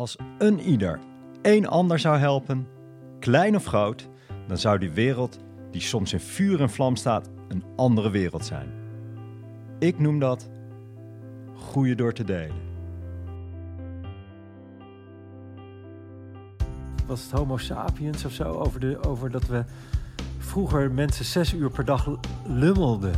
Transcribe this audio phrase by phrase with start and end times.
[0.00, 1.00] Als een ieder
[1.42, 2.66] één ander zou helpen,
[3.18, 4.08] klein of groot,
[4.46, 5.38] dan zou die wereld,
[5.70, 8.72] die soms in vuur en vlam staat, een andere wereld zijn.
[9.78, 10.48] Ik noem dat
[11.54, 12.56] groeien door te delen.
[17.06, 18.52] Was het Homo sapiens of zo?
[18.52, 19.64] Over, de, over dat we
[20.38, 22.08] vroeger mensen zes uur per dag
[22.46, 23.14] lummelden.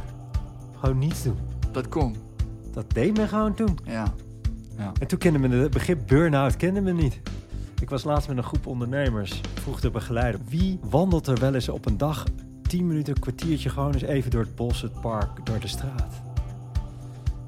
[0.81, 1.39] Gewoon niets doen.
[1.73, 2.17] Dat kon.
[2.73, 3.79] Dat deed men gewoon toen.
[3.85, 4.15] Ja.
[4.79, 4.93] Ja.
[5.01, 7.21] En toen kenden we het begrip burn-out kenden we niet.
[7.81, 9.41] Ik was laatst met een groep ondernemers.
[9.55, 12.25] Vroeg de begeleider, wie wandelt er wel eens op een dag
[12.63, 16.21] 10 minuten, een kwartiertje gewoon eens even door het bos, het park, door de straat?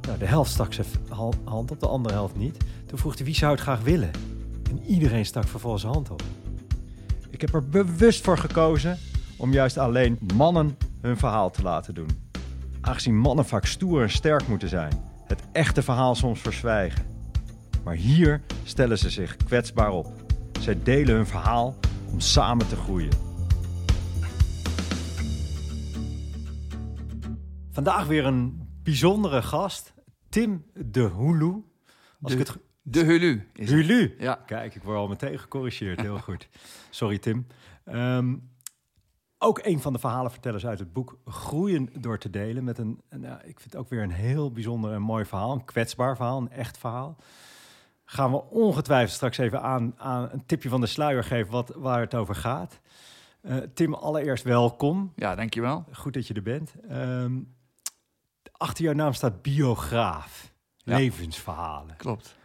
[0.06, 2.56] Nou, de helft stak zijn ha- hand op, de andere helft niet.
[2.86, 4.10] Toen vroeg hij, wie zou het graag willen?
[4.70, 6.22] En iedereen stak vervolgens zijn hand op.
[7.30, 8.98] Ik heb er bewust voor gekozen
[9.36, 12.08] om juist alleen mannen hun verhaal te laten doen.
[12.80, 14.92] Aangezien mannen vaak stoer en sterk moeten zijn,
[15.26, 17.09] het echte verhaal soms verzwijgen.
[17.90, 20.06] Maar hier stellen ze zich kwetsbaar op.
[20.60, 21.74] Zij delen hun verhaal
[22.12, 23.10] om samen te groeien.
[27.70, 29.94] Vandaag weer een bijzondere gast,
[30.28, 31.64] Tim de Hulu.
[32.22, 33.80] Als De- ik het De Hulu is het.
[33.80, 34.14] Hulu.
[34.18, 34.34] Ja.
[34.46, 36.00] Kijk, ik word al meteen gecorrigeerd.
[36.00, 36.48] Heel goed.
[36.90, 37.46] Sorry, Tim.
[37.84, 38.36] Ehm,
[39.38, 42.64] ook een van de verhalenvertellers uit het boek Groeien door te delen.
[42.64, 45.52] Met een, ja, ik vind het ook weer een heel bijzonder en mooi verhaal.
[45.52, 47.16] Een kwetsbaar verhaal, een echt verhaal.
[48.12, 52.00] Gaan we ongetwijfeld straks even aan, aan een tipje van de sluier geven wat, waar
[52.00, 52.80] het over gaat.
[53.40, 55.12] Eh, Tim, allereerst welkom.
[55.16, 55.84] Ja, dankjewel.
[55.92, 56.72] Goed dat je er bent.
[56.88, 57.32] Ehm,
[58.52, 60.52] achter jouw naam staat biograaf.
[60.76, 60.96] Ja.
[60.96, 61.96] Levensverhalen.
[61.96, 62.36] Klopt.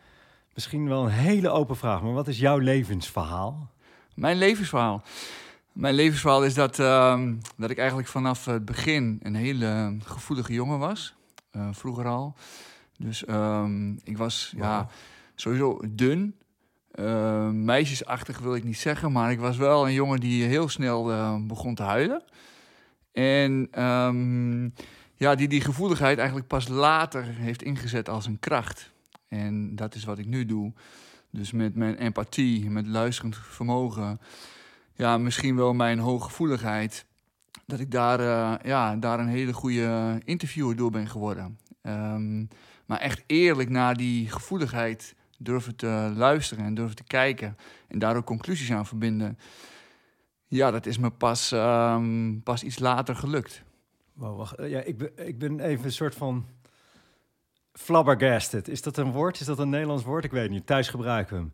[0.53, 3.71] Misschien wel een hele open vraag, maar wat is jouw levensverhaal?
[4.13, 5.01] Mijn levensverhaal.
[5.71, 10.79] Mijn levensverhaal is dat, ehm, dat ik eigenlijk vanaf het begin een hele gevoelige jongen
[10.79, 11.15] was.
[11.51, 12.35] Eh, vroeger al.
[12.97, 14.87] Dus ehm, ik was ja.
[15.35, 16.35] Sowieso dun.
[16.91, 21.11] Eh, meisjesachtig wil ik niet zeggen, maar ik was wel een jongen die heel snel
[21.11, 22.23] eh, begon te huilen.
[23.11, 24.63] En ehm,
[25.15, 28.91] ja, die die gevoeligheid eigenlijk pas later heeft ingezet als een kracht.
[29.27, 30.73] En dat is wat ik nu doe.
[31.29, 34.19] Dus met mijn empathie, met luisterend vermogen,
[34.93, 37.05] ja, misschien wel mijn hooggevoeligheid,
[37.65, 41.59] dat ik daar, eh, ja, daar een hele goede interviewer door ben geworden.
[41.81, 42.45] Ehm,
[42.85, 47.57] maar echt eerlijk naar die gevoeligheid durven te luisteren en durven te kijken
[47.87, 49.37] en daar ook conclusies aan verbinden.
[50.47, 53.63] Ja, dat is me pas, ehm, pas iets later gelukt.
[54.13, 56.45] Wow, wacht, eh, ja, ik, ben, ik ben even een soort van
[57.73, 58.67] flabbergasted.
[58.67, 59.39] Is dat een woord?
[59.39, 60.23] Is dat een Nederlands woord?
[60.23, 60.65] Ik weet niet.
[60.65, 61.53] Thuis gebruiken we hem.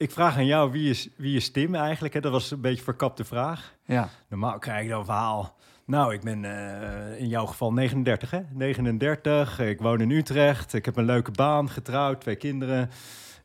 [0.00, 2.14] Ik vraag aan jou, wie is, wie is Tim eigenlijk?
[2.14, 2.20] Hè?
[2.20, 3.74] Dat was een beetje verkapte vraag.
[3.84, 5.56] Ja, Normaal krijg ik dan verhaal.
[5.84, 8.40] Nou, ik ben eh, in jouw geval 39, hè?
[8.52, 9.58] 39.
[9.58, 10.72] Ik woon in Utrecht.
[10.72, 12.90] Ik heb een leuke baan, getrouwd, twee kinderen.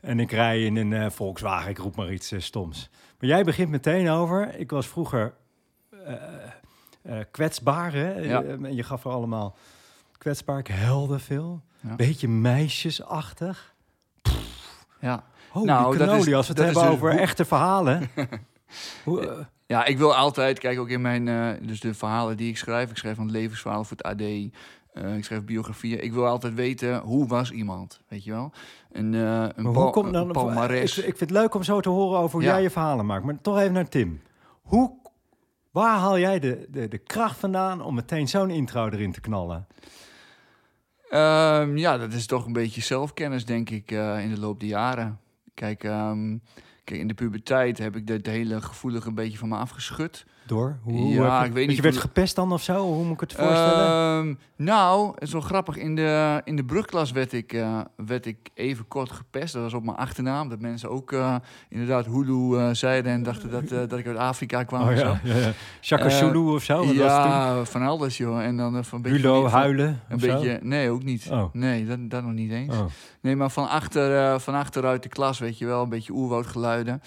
[0.02, 1.70] En ik rij in een eh, Volkswagen.
[1.70, 2.90] Ik roep maar iets eh, stoms.
[3.20, 4.56] Maar jij begint meteen over.
[4.56, 5.34] Ik was vroeger
[7.32, 8.20] kwetsbaar, hè?
[8.20, 8.44] Ja.
[8.70, 9.58] Je gaf er allemaal
[10.18, 10.60] kwetsbaar.
[10.60, 11.62] Ik helde veel.
[11.80, 11.96] Ja.
[11.96, 13.74] Beetje meisjesachtig.
[15.00, 15.24] ja.
[15.56, 18.10] Holy Nou, dat is- als we het hebben dus over hoe- echte verhalen.
[19.04, 22.50] Hoe, eh, Ja, ik wil altijd, kijk ook in mijn, eh, dus de verhalen die
[22.50, 22.90] ik schrijf.
[22.90, 24.22] Ik schrijf een levensverhaal voor het AD.
[24.22, 26.04] eh, ik schrijf biografieën.
[26.04, 28.52] Ik wil altijd weten, hoe was iemand, weet je wel?
[28.92, 30.26] Een, eh een, hoe komt dan?
[30.28, 30.92] een palmares.
[30.98, 32.54] Ik, ik vind het leuk om zo te horen over hoe Ja.
[32.54, 33.24] jij je verhalen maakt.
[33.26, 34.22] Maar toch even naar Tim.
[34.62, 34.92] Hoe,
[35.72, 39.68] waar haal jij de, de, de kracht vandaan om meteen zo'n intro erin te knallen?
[41.10, 45.20] Ehm, ja, dat is toch een beetje zelfkennis, denk ik, in de loop der jaren.
[45.56, 46.38] Kijk, ehm,
[46.84, 50.26] kijk, in de puberteit heb ik dit hele gevoelige een beetje van me afgeschud.
[50.46, 50.78] Door?
[50.84, 52.86] Hoe, Ja, ik weet niet Je werd gepest dan of zo?
[52.86, 53.88] Hoe moet ik het voorstellen?
[53.88, 55.78] Ehm, nou, het is wel grappig.
[55.78, 59.54] In de, in de brugklas werd ik, eh, werd ik even kort gepest.
[59.54, 60.50] Dat was op mijn achternaam.
[60.50, 61.36] Dat mensen ook eh,
[61.70, 64.82] inderdaad Hulu eh, zeiden en dachten dat, dat ik uit Afrika kwam.
[64.82, 65.20] oh of ja,
[65.82, 65.96] zo.
[65.96, 66.78] ja, Zulu of zo?
[66.78, 68.44] Wat was ja, van alles, joh.
[68.44, 69.18] En dan van een beetje...
[69.18, 70.28] Hulo, van huilen Een zo?
[70.28, 70.60] beetje...
[70.62, 71.28] Nee, ook niet.
[71.32, 71.54] Oh.
[71.54, 72.76] Nee, dat, dat nog niet eens.
[72.76, 72.86] Oh.
[73.22, 75.84] Nee, maar van, achter, van achteruit de klas, weet je wel.
[75.84, 77.02] Een beetje oerwoudgeluiden.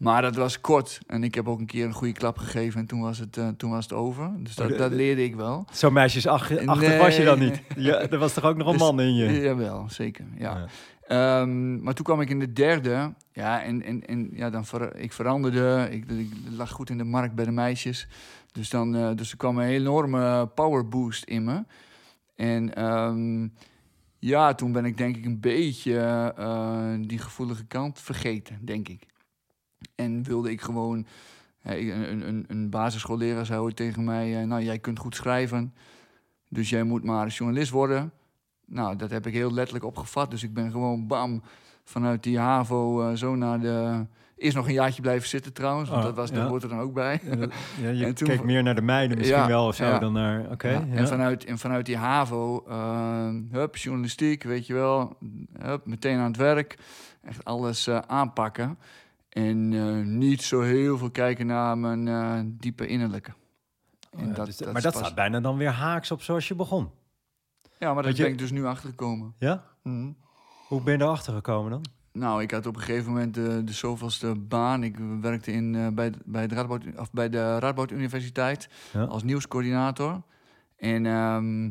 [0.00, 0.98] Maar dat was kort.
[1.06, 2.80] En ik heb ook een keer een goede klap gegeven.
[2.80, 4.30] En toen was het, eh, toen was het over.
[4.38, 5.64] Dus dat, Oh, dat de- leerde ik wel.
[5.72, 6.98] Zo meisjesachtig Nee.
[6.98, 7.62] was je dan niet?
[7.76, 9.40] Ja, er was toch ook nog een Dus- man in je?
[9.40, 10.24] Jawel, zeker.
[10.38, 10.56] Ja.
[10.58, 10.66] Ja.
[11.40, 13.14] Ehm, maar toen kwam ik in de derde.
[13.32, 15.88] Ja, en, en, en ja, dan ver, ik veranderde.
[15.90, 18.08] Ik, ik lag goed in de markt bij de meisjes.
[18.52, 21.64] Dus, dan, eh, dus er kwam een enorme power boost in me.
[22.36, 23.48] En ehm,
[24.18, 25.96] ja, toen ben ik denk ik een beetje
[26.36, 29.08] eh, die gevoelige kant vergeten, denk ik.
[29.94, 31.06] En wilde ik gewoon...
[31.62, 34.40] een, een, een basisschoolleraar zei ooit tegen mij...
[34.40, 35.74] eh, nou, jij kunt goed schrijven,
[36.48, 38.12] dus jij moet maar journalist worden.
[38.66, 40.30] Nou, dat heb ik heel letterlijk opgevat.
[40.30, 41.42] Dus ik ben gewoon bam
[41.84, 44.06] vanuit die HAVO eh, zo naar de...
[44.36, 46.34] Eerst nog een jaartje blijven zitten trouwens, want Oh, dat, was, ja.
[46.34, 47.20] dat hoort er dan ook bij.
[47.24, 49.74] Ja, dat- ja, je En toen- keek meer naar de meiden misschien Ja, wel of
[49.74, 50.50] zo dan naar...
[50.50, 50.86] Oké.
[50.92, 55.16] En, vanuit, en vanuit die HAVO, eh, hup, journalistiek, weet je wel.
[55.58, 56.78] Hup, meteen aan het werk.
[57.22, 58.78] Echt alles aanpakken.
[59.30, 63.32] En eh, niet zo heel veel kijken naar mijn eh, diepe innerlijke.
[64.10, 66.48] En ja, dat- dus- dat maar dat pas- staat bijna dan weer haaks op zoals
[66.48, 66.90] je begon.
[67.78, 69.34] Ja, maar daar je- ben ik dus nu achtergekomen.
[69.38, 69.64] Ja?
[69.82, 70.10] Mhm.
[70.68, 71.84] Hoe ben je erachter gekomen dan?
[72.12, 74.82] Nou, ik had op een gegeven moment de, de zoveelste baan.
[74.84, 79.04] Ik werkte in, eh, bij, bij, het Radboud, of bij de Radboud Universiteit Ja.
[79.04, 80.22] als nieuwscoördinator.
[80.76, 81.70] En ehm,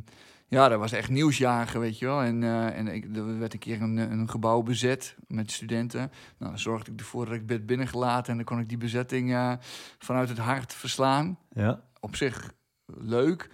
[0.50, 2.22] ja, dat was echt nieuwsjagen, weet je wel.
[2.22, 6.00] En, eh, en ik, er werd een keer een, een gebouw bezet met studenten.
[6.38, 8.31] Nou, dan zorgde ik ervoor dat ik werd binnengelaten...
[8.31, 9.54] en dan kon ik die bezetting eh,
[10.00, 11.38] vanuit het hart verslaan.
[11.50, 11.81] Ja.
[12.00, 12.54] Op zich
[12.86, 13.50] leuk,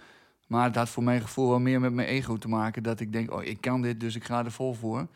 [0.46, 2.82] maar het had voor mijn gevoel wel meer met mijn ego te maken.
[2.82, 5.06] Dat ik denk, oh, ik kan dit, dus ik ga er vol voor.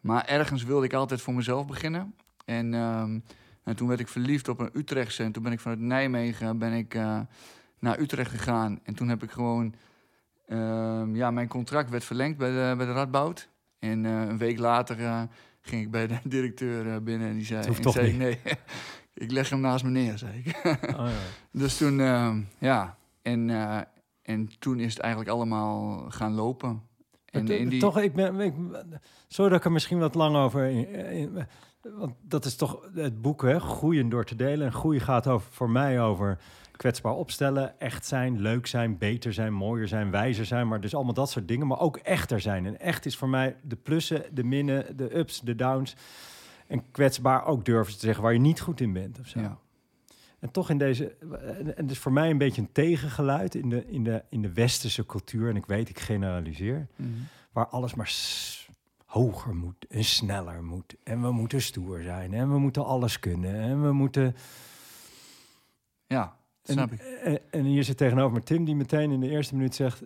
[0.00, 2.14] Maar ergens wilde ik altijd voor mezelf beginnen.
[2.44, 3.18] En, ehm,
[3.62, 5.22] en toen werd ik verliefd op een Utrechtse.
[5.22, 7.20] En toen ben ik vanuit Nijmegen ben ik, eh,
[7.78, 8.80] naar Utrecht gegaan.
[8.82, 9.74] En toen heb ik gewoon...
[10.46, 13.48] ehm, ja, mijn contract werd verlengd bij de, bij de Radboud.
[13.78, 15.22] En eh, een week later eh,
[15.60, 17.28] ging ik bij de directeur eh, binnen.
[17.28, 18.40] En die zei, en toch zei nee,
[19.14, 20.60] ik leg hem naast me neer, zei ik.
[20.64, 21.10] Oh, ja.
[21.60, 23.50] Dus toen, ehm, ja, en,
[24.22, 26.82] en toen is het eigenlijk allemaal gaan lopen.
[27.24, 28.54] En Maar in die, Toch, ik ben, ik,
[29.28, 30.64] sorry dat ik er misschien wat lang over...
[30.64, 31.46] in- in-
[31.94, 33.60] want dat is toch het boek, hè?
[33.60, 34.66] Groeien door te delen.
[34.66, 36.38] En groeien gaat over, voor mij over
[36.76, 40.68] kwetsbaar opstellen, echt zijn, leuk zijn, beter zijn, mooier zijn, wijzer zijn.
[40.68, 41.66] Maar dus allemaal dat soort dingen.
[41.66, 42.66] Maar ook echter zijn.
[42.66, 45.96] En echt is voor mij de plussen, de minnen, de ups, de downs.
[46.66, 49.40] En kwetsbaar ook durven te zeggen waar je niet goed in bent of zo.
[49.40, 49.58] ja,
[50.38, 51.16] En toch in deze,
[51.58, 54.52] en het is voor mij een beetje een tegengeluid in de, in de, in de
[54.52, 55.48] westerse cultuur.
[55.48, 57.10] En ik weet, ik generaliseer Mhm.
[57.52, 58.12] waar alles maar
[59.06, 60.94] hoger moet en sneller moet.
[61.04, 64.36] En we moeten stoer zijn en we moeten alles kunnen en we moeten...
[66.06, 66.36] ja
[66.72, 67.00] snap ik.
[67.00, 70.02] En, en, hier zit tegenover me Tim die meteen in de eerste minuut zegt...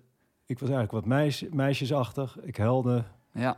[0.47, 3.05] ik was eigenlijk wat meis, meisjesachtig, ik helde.
[3.33, 3.57] Ja.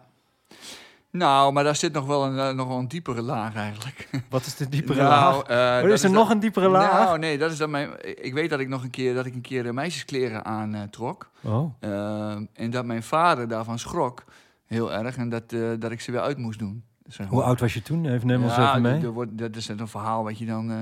[1.13, 4.09] Nou, maar daar zit nog wel een, eh, nog wel een diepere laag eigenlijk.
[4.31, 5.81] Wat is de diepere Nou, laag?
[5.81, 7.05] Oh, dat is er nog een diepere laag?
[7.05, 7.91] Nou, nee, dat is dan mijn.
[8.25, 11.31] Ik weet dat ik nog een keer dat ik een keer meisjeskleren aan eh, trok.
[11.43, 14.25] Oh, Eh, en dat mijn vader daarvan schrok.
[14.67, 15.17] Heel erg.
[15.17, 16.85] En dat, dat ik ze weer uit moest doen.
[17.13, 18.07] Zeg hoe oud was je toen?
[18.07, 19.03] Even neem ons ja, even mee.
[19.03, 20.79] er wordt- dat is een verhaal wat je dan eh,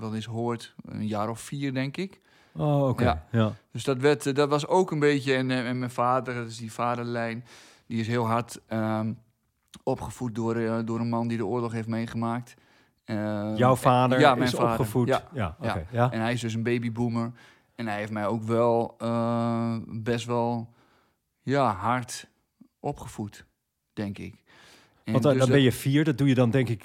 [0.00, 0.74] wel eens hoort.
[0.84, 2.20] Een jaar of vier, denk ik.
[2.54, 3.04] Oh, oké.
[3.04, 3.24] Ja.
[3.30, 3.52] Ja.
[3.72, 5.34] Dus dat, werd, eh, dat was ook een beetje...
[5.34, 7.44] En, eh, en mijn vader, dat is die vaderlijn...
[7.86, 9.12] die is heel hard ehm,
[9.82, 12.54] opgevoed door, door een man die de oorlog heeft meegemaakt.
[13.04, 14.70] Ehm, Jouw vader ja, mijn is vader.
[14.70, 15.08] opgevoed.
[15.08, 15.22] Ja.
[15.32, 15.68] ja, Ja.
[15.70, 15.86] oké.
[15.90, 16.10] Ja.
[16.10, 17.32] En hij is dus een babyboomer.
[17.74, 18.96] En hij heeft mij ook wel
[19.88, 20.68] best wel
[21.42, 22.28] ja, hard
[22.80, 23.46] opgevoed,
[23.92, 24.41] denk ik.
[25.04, 26.84] Want dan, dus dan dat- ben je vier, dat doe je dan denk ik...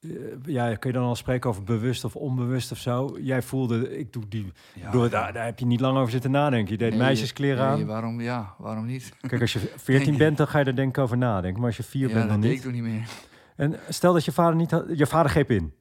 [0.00, 0.10] eh,
[0.44, 3.16] ja, kun je dan al spreken over bewust of onbewust of zo?
[3.20, 4.52] Jij voelde, ik doe die...
[4.74, 6.72] ja, daar, daar heb je niet lang over zitten nadenken.
[6.72, 7.86] Je deed nee, meisjeskleren nee, aan.
[7.86, 9.12] waarom, ja, waarom niet?
[9.20, 11.58] Kijk, als je 14 bent, dan ga je er denk ik over nadenken.
[11.58, 12.58] Maar als je vier ja, bent, dat dan deed niet.
[12.58, 13.08] ik toen niet meer.
[13.56, 14.84] En stel dat je vader niet had...
[14.94, 15.74] Je vader greep in.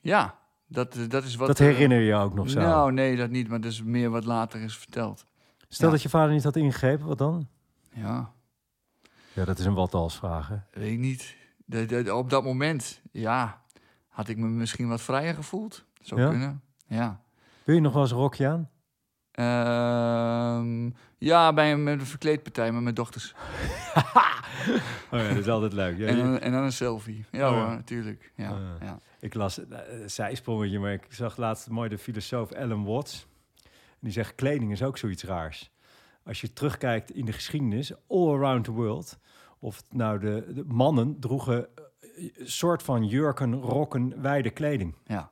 [0.00, 1.46] Ja, dat, eh, dat is wat...
[1.46, 2.60] dat eh, herinner je je ook nog zo.
[2.60, 5.24] Nou, nee, dat niet, maar dat is meer wat later is verteld.
[5.68, 5.92] stel ja.
[5.92, 7.48] dat je vader niet had ingegrepen, wat dan?
[7.94, 8.32] Ja,
[9.38, 10.56] Ja, dat is een wat als vraag, hè?
[10.72, 11.36] weet ik niet.
[11.64, 13.62] De, de- op dat moment, ja,
[14.08, 15.84] had ik me misschien wat vrijer gevoeld.
[16.00, 16.28] Zou Ja?
[16.28, 17.20] kunnen, ja.
[17.64, 18.70] Wil je nog wel eens een rokje aan?
[19.32, 23.34] Ehm, ja, bij een, met een verkleedpartij met mijn dochters.
[25.10, 25.98] Oh ja, dat is altijd leuk.
[25.98, 27.24] Ja, en, dan, en dan een selfie.
[27.30, 27.62] Ja Oh, ja.
[27.64, 28.32] hoor, natuurlijk.
[28.36, 28.98] Ja, Oh, ja.
[29.20, 33.26] Ik las een zijsprongetje, maar ik zag laatst mooi de filosoof Alan Watts.
[34.00, 35.70] Die zegt, kleding is ook zoiets raars.
[36.24, 39.18] Als je terugkijkt in de geschiedenis, all around the world...
[39.58, 44.94] of nou de, de mannen droegen eh, een soort van jurken, rokken, wijde kleding.
[45.06, 45.30] ja.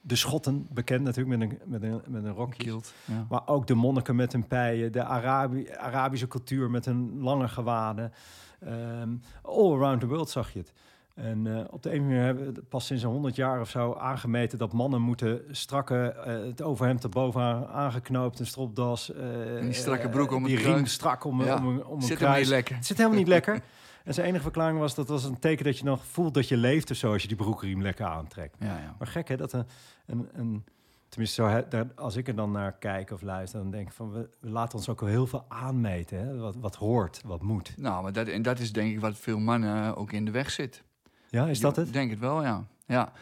[0.00, 2.80] De Schotten, bekend natuurlijk met een, met een, met een rokje.
[3.04, 3.26] Ja.
[3.28, 8.12] Maar ook de monniken met hun pijen, de Arabi Arabische cultuur met hun lange gewaden.
[8.60, 10.72] Ehm, all around the world zag je het.
[11.16, 13.94] En eh, op de een manier hebben we pas sinds een honderd jaar of zo
[13.94, 19.12] aangemeten dat mannen moeten strakke, eh, het overhemd erboven aangeknoopt, een stropdas.
[19.12, 21.56] eh, En die strakke broek om die riem strak om, Ja.
[21.56, 22.74] om, om Zit hem niet lekker.
[22.76, 23.60] Het zit helemaal niet lekker.
[24.04, 26.56] En zijn enige verklaring was dat was een teken dat je nog voelt dat je
[26.56, 28.56] leeft of zo als je die broekriem lekker aantrekt.
[28.60, 28.94] Ja, ja.
[28.98, 29.66] Maar gek hè, dat een,
[30.06, 30.64] een, een
[31.08, 34.28] tenminste zo, als ik er dan naar kijk of luister, dan denk ik van we,
[34.40, 36.36] we laten ons ook wel heel veel aanmeten, hè?
[36.36, 37.74] Wat, wat hoort, wat moet.
[37.76, 40.50] Nou, maar dat, en dat is denk ik wat veel mannen ook in de weg
[40.50, 40.82] zit.
[41.30, 41.92] Ja, is dat Ik het?
[41.92, 42.64] denk het wel, ja.
[42.86, 43.12] ja.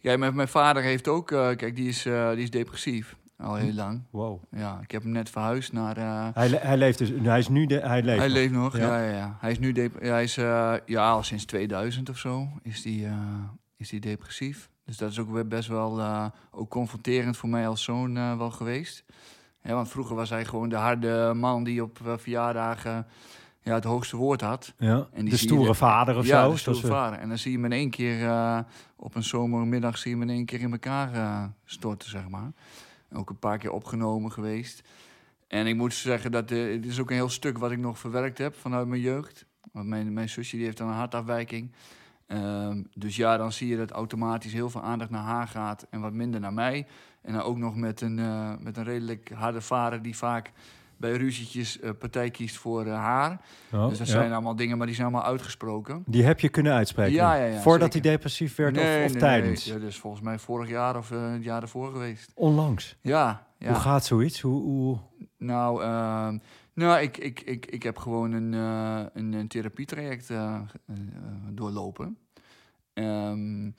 [0.00, 3.16] Kijk, mijn, mijn vader heeft ook, eh, kijk, die is, eh, die is depressief.
[3.38, 4.02] al heel lang.
[4.10, 4.42] Wow.
[4.50, 5.96] Ja, ik heb hem net verhuisd naar...
[5.96, 8.18] eh, Hij, le- hij leeft dus, hij is nu de, hij leeft.
[8.18, 8.36] hij nog.
[8.36, 8.98] leeft nog, Ja.
[8.98, 9.36] ja, ja, ja.
[9.40, 10.34] Hij is nu ja, hij is,
[10.86, 13.06] ja, al sinds 2000 of zo is die,
[13.76, 14.68] is die depressief.
[14.84, 16.02] Dus dat is ook weer best wel
[16.50, 19.04] ook confronterend voor mij als zoon wel geweest.
[19.62, 23.06] Ja, want vroeger was hij gewoon de harde man die op verjaardagen
[23.62, 24.74] ja, het hoogste woord had.
[24.78, 25.08] Ja.
[25.12, 26.50] En die de stoere de- vader of ja, zo.
[26.50, 27.18] de stoere vader.
[27.18, 28.58] En dan zie je hem in één keer eh,
[28.96, 32.52] op een zomermiddag zie je hem in één keer in elkaar eh, storten, zeg maar.
[33.12, 34.82] Ook een paar keer opgenomen geweest.
[35.48, 37.98] En ik moet zeggen dat eh, het is ook een heel stuk wat ik nog
[37.98, 39.46] verwerkt heb vanuit mijn jeugd.
[39.72, 41.72] Want mijn, mijn zusje die heeft dan een hartafwijking.
[42.26, 46.00] Ehm, dus ja, dan zie je dat automatisch heel veel aandacht naar haar gaat en
[46.00, 46.86] wat minder naar mij.
[47.22, 50.52] En dan ook nog met een, eh, met een redelijk harde vader die vaak
[51.00, 53.40] bij ruzietjes eh, partij kiest voor eh, haar.
[53.72, 54.12] Oh, dus dat ja.
[54.12, 56.02] zijn allemaal dingen, maar die zijn allemaal uitgesproken.
[56.06, 57.12] Die heb je kunnen uitspreken?
[57.12, 58.08] Ja, ja, ja, Voordat zeker.
[58.08, 59.66] hij depressief werd of, Nee, of nee, tijdens?
[59.66, 62.32] Nee, ja, dus volgens mij vorig jaar of eh, het jaar ervoor geweest.
[62.34, 62.96] Onlangs.
[63.02, 63.68] Ja, ja.
[63.68, 64.40] Hoe gaat zoiets?
[64.40, 64.98] Hoe, hoe...
[65.38, 66.38] Nou, ehm,
[66.74, 70.32] nou ik, ik, ik, ik heb gewoon een, een, een therapietraject
[71.50, 72.18] doorlopen.
[72.92, 73.70] Ehm,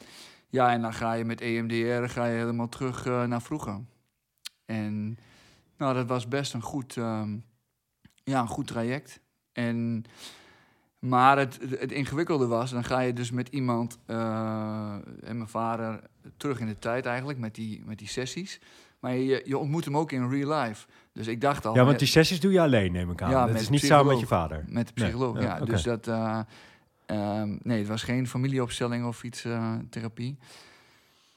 [0.50, 3.80] ja, en dan ga je met EMDR ga je helemaal terug naar vroeger.
[4.66, 5.18] En
[5.82, 7.38] nou, dat was best een goed, ehm,
[8.24, 9.20] ja, een goed traject.
[9.52, 10.04] En,
[11.00, 16.04] maar het, het ingewikkelde was, dan ga je dus met iemand eh, en mijn vader
[16.38, 18.60] terug in de tijd eigenlijk, met die, met die sessies.
[19.00, 20.88] Maar je, je ontmoet hem ook in real life.
[21.14, 21.76] Dus ik dacht al...
[21.76, 23.30] Ja, want die sessies doe je alleen, neem ik aan.
[23.30, 24.64] Ja, dat is niet samen met je vader.
[24.68, 25.66] Met de Nee, psycholoog, ja, ja.
[25.66, 26.08] Dus dat...
[26.08, 26.40] eh,
[27.06, 30.38] ehm, nee, het was geen familieopstelling of iets, eh, therapie.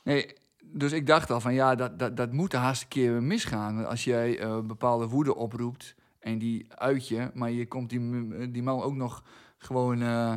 [0.02, 0.34] Nee,
[0.74, 3.74] dus ik dacht al van ja, dat, dat, dat moet de haast een keer misgaan.
[3.74, 7.30] Want Als jij eh, bepaalde woede oproept en die uit je...
[7.34, 9.22] maar je komt die, die man ook nog
[9.58, 10.02] gewoon...
[10.02, 10.32] eh,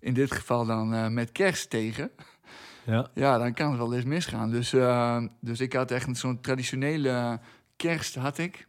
[0.00, 2.10] in dit geval dan eh, met kerst tegen...
[2.84, 3.10] Ja.
[3.14, 4.50] Ja, dan kan het wel eens misgaan.
[4.50, 4.74] Dus,
[5.40, 7.40] dus ik had echt een zo'n traditionele
[7.76, 8.66] kerst had ik.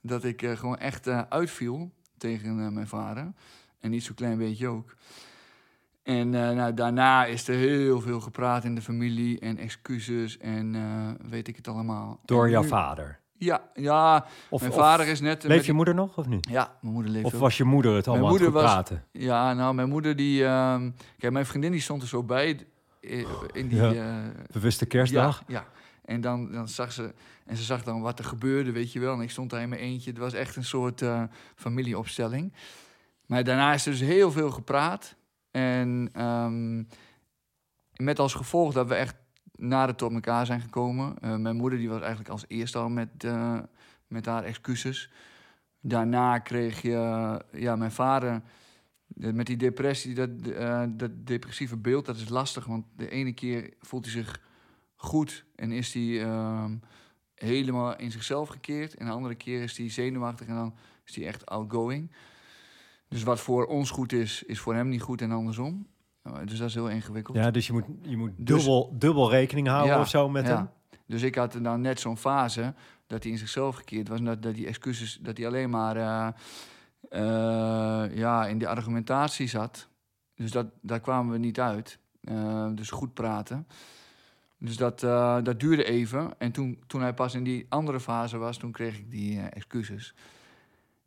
[0.00, 3.32] dat ik gewoon echt uitviel tegen mijn vader.
[3.80, 4.94] En niet zo'n klein beetje ook.
[6.04, 10.74] En eh, nou, daarna is er heel veel gepraat in de familie en excuses en
[10.74, 12.20] eh, weet ik het allemaal.
[12.24, 13.20] Door jouw vader.
[13.38, 15.42] Ja, ja Of, mijn vader is net...
[15.42, 16.48] leeft je moeder nog of niet?
[16.48, 17.40] Ja, mijn moeder leeft Of ook.
[17.40, 19.04] was je moeder het allemaal aan het moeder was- praten?
[19.10, 20.44] Ja, nou, mijn moeder die...
[20.44, 22.66] ehm, kijk, mijn vriendin die stond er zo bij
[23.00, 23.82] eh, in die...
[23.82, 24.22] Ja.
[24.52, 25.42] Bewuste kerstdag?
[25.46, 25.66] Ja, ja.
[26.04, 27.14] En dan, dan zag ze...
[27.46, 29.14] En ze zag dan wat er gebeurde, weet je wel.
[29.14, 30.10] En ik stond daar in mijn eentje.
[30.10, 31.04] Het was echt een soort
[31.54, 32.52] familieopstelling.
[33.26, 35.14] Maar daarna is er dus heel veel gepraat.
[35.54, 36.82] En ehm,
[38.04, 39.16] met als gevolg dat we echt
[39.52, 41.18] nader tot elkaar zijn gekomen.
[41.18, 43.58] Eh, mijn moeder die was eigenlijk als eerste al met, eh,
[44.06, 45.10] met haar excuses.
[45.80, 47.40] Daarna kreeg je...
[47.52, 48.42] ja, mijn vader...
[49.06, 52.64] Met die depressie, dat, eh, dat depressieve beeld, dat is lastig.
[52.64, 54.40] Want de ene keer voelt hij zich
[54.94, 56.76] goed en is hij ehm,
[57.34, 58.94] helemaal in zichzelf gekeerd.
[58.94, 62.10] En de andere keer is hij zenuwachtig en dan is hij echt outgoing.
[63.14, 65.86] Dus wat voor ons goed is, is voor hem niet goed en andersom.
[66.26, 67.36] Uh, dus dat is heel ingewikkeld.
[67.36, 70.46] Ja, dus je moet, je moet Dus- dubbel, dubbel rekening houden Ja, of zo met
[70.46, 70.56] ja.
[70.56, 70.68] hem.
[71.06, 72.74] Dus ik had dan net zo'n fase
[73.06, 74.20] dat hij in zichzelf gekeerd was.
[74.20, 76.28] Dat, dat die excuses, dat hij alleen maar eh,
[77.08, 79.88] eh, ja, in de argumentatie zat.
[80.34, 81.98] Dus dat, daar kwamen we niet uit.
[82.20, 83.66] Eh, dus goed praten.
[84.58, 85.00] Dus dat,
[85.44, 86.34] dat duurde even.
[86.38, 90.14] En toen, toen hij pas in die andere fase was, toen kreeg ik die excuses.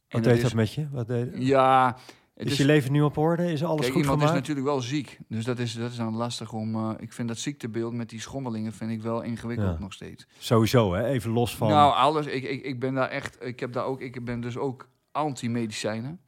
[0.09, 0.87] Wat dat deed is- dat met je?
[0.91, 1.29] Wat deed...
[1.33, 1.97] Ja,
[2.35, 3.51] is is, je leven nu op orde?
[3.51, 5.17] Is alles kijk, goed iemand is natuurlijk wel ziek.
[5.27, 6.75] Dus dat is, dat is dan lastig om...
[6.75, 9.79] eh, ik vind dat ziektebeeld met die schommelingen vind ik wel ingewikkeld Ja.
[9.79, 10.27] nog steeds.
[10.39, 11.05] Sowieso, hè?
[11.05, 11.67] even los van...
[11.69, 12.25] Nou, alles.
[12.25, 13.37] Ik, ik, ik ben daar echt.
[13.45, 14.01] Ik heb daar ook.
[14.01, 16.19] Ik ben dus ook anti-medicijnen.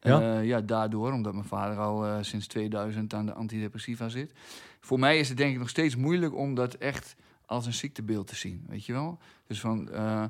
[0.00, 0.20] Ja?
[0.20, 0.38] Ja?
[0.38, 4.32] ja, daardoor, omdat mijn vader al eh, sinds 2000 aan de antidepressiva zit.
[4.80, 8.26] Voor mij is het denk ik nog steeds moeilijk om dat echt als een ziektebeeld
[8.26, 9.18] te zien, weet je wel?
[9.46, 10.24] Dus van, eh,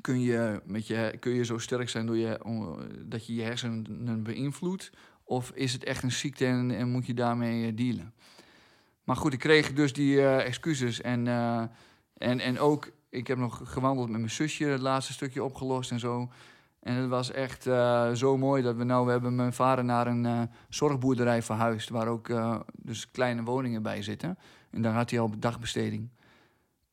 [0.00, 2.38] kun, je met je, kun je zo sterk zijn door je,
[3.04, 4.90] dat je je hersenen beïnvloedt?
[5.24, 8.14] Of is het echt een ziekte en, moet je daarmee eh, dealen?
[9.04, 11.62] Maar goed, ik kreeg dus die eh, excuses en, eh,
[12.18, 16.00] en, en ook, ik heb nog gewandeld met mijn zusje, het laatste stukje opgelost en
[16.00, 16.30] zo.
[16.80, 17.62] En het was echt
[18.18, 22.30] zo mooi dat we nou, we hebben mijn vader naar een zorgboerderij verhuisd, waar ook
[22.76, 24.38] dus kleine woningen bij zitten.
[24.70, 26.08] En daar had hij al dagbesteding.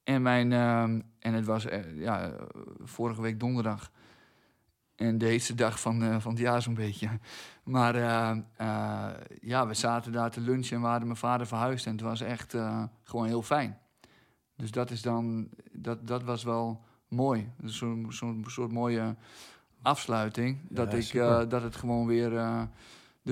[0.10, 2.32] En, mijn, ehm, en het was eh, ja,
[2.84, 3.92] vorige week donderdag.
[4.96, 7.10] En de heetste dag van, eh, van het jaar zo'n beetje.
[7.64, 8.38] Maar eh,
[9.42, 11.86] ja, we zaten daar te lunchen en we hadden mijn vader verhuisd.
[11.86, 12.56] En het was echt
[13.04, 13.78] gewoon heel fijn.
[14.56, 17.50] Dus dat is dan, dat, dat was wel mooi.
[17.62, 19.16] Dus Zo'n zo'n soort mooie
[19.82, 20.60] afsluiting.
[20.70, 22.34] Dat, Ja, ik, dat het gewoon weer...
[22.34, 22.70] er,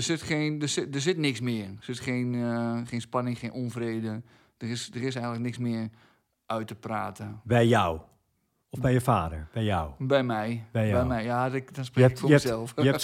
[0.01, 1.65] zit geen, er, zit, er zit niks meer.
[1.65, 2.33] Er zit geen,
[2.87, 4.21] geen spanning, geen onvrede.
[4.57, 5.89] Er is, er is eigenlijk niks meer
[6.47, 7.41] uit te praten.
[7.43, 7.99] Bij jou?
[8.69, 9.47] Of bij je vader?
[9.53, 9.91] Bij jou?
[9.99, 10.65] Bij mij.
[10.71, 11.07] Bij jou.
[11.07, 11.23] mij.
[11.23, 12.73] Ja, dat- dan spreek ik voor je, hebt, mezelf.
[12.75, 13.03] je, hebt,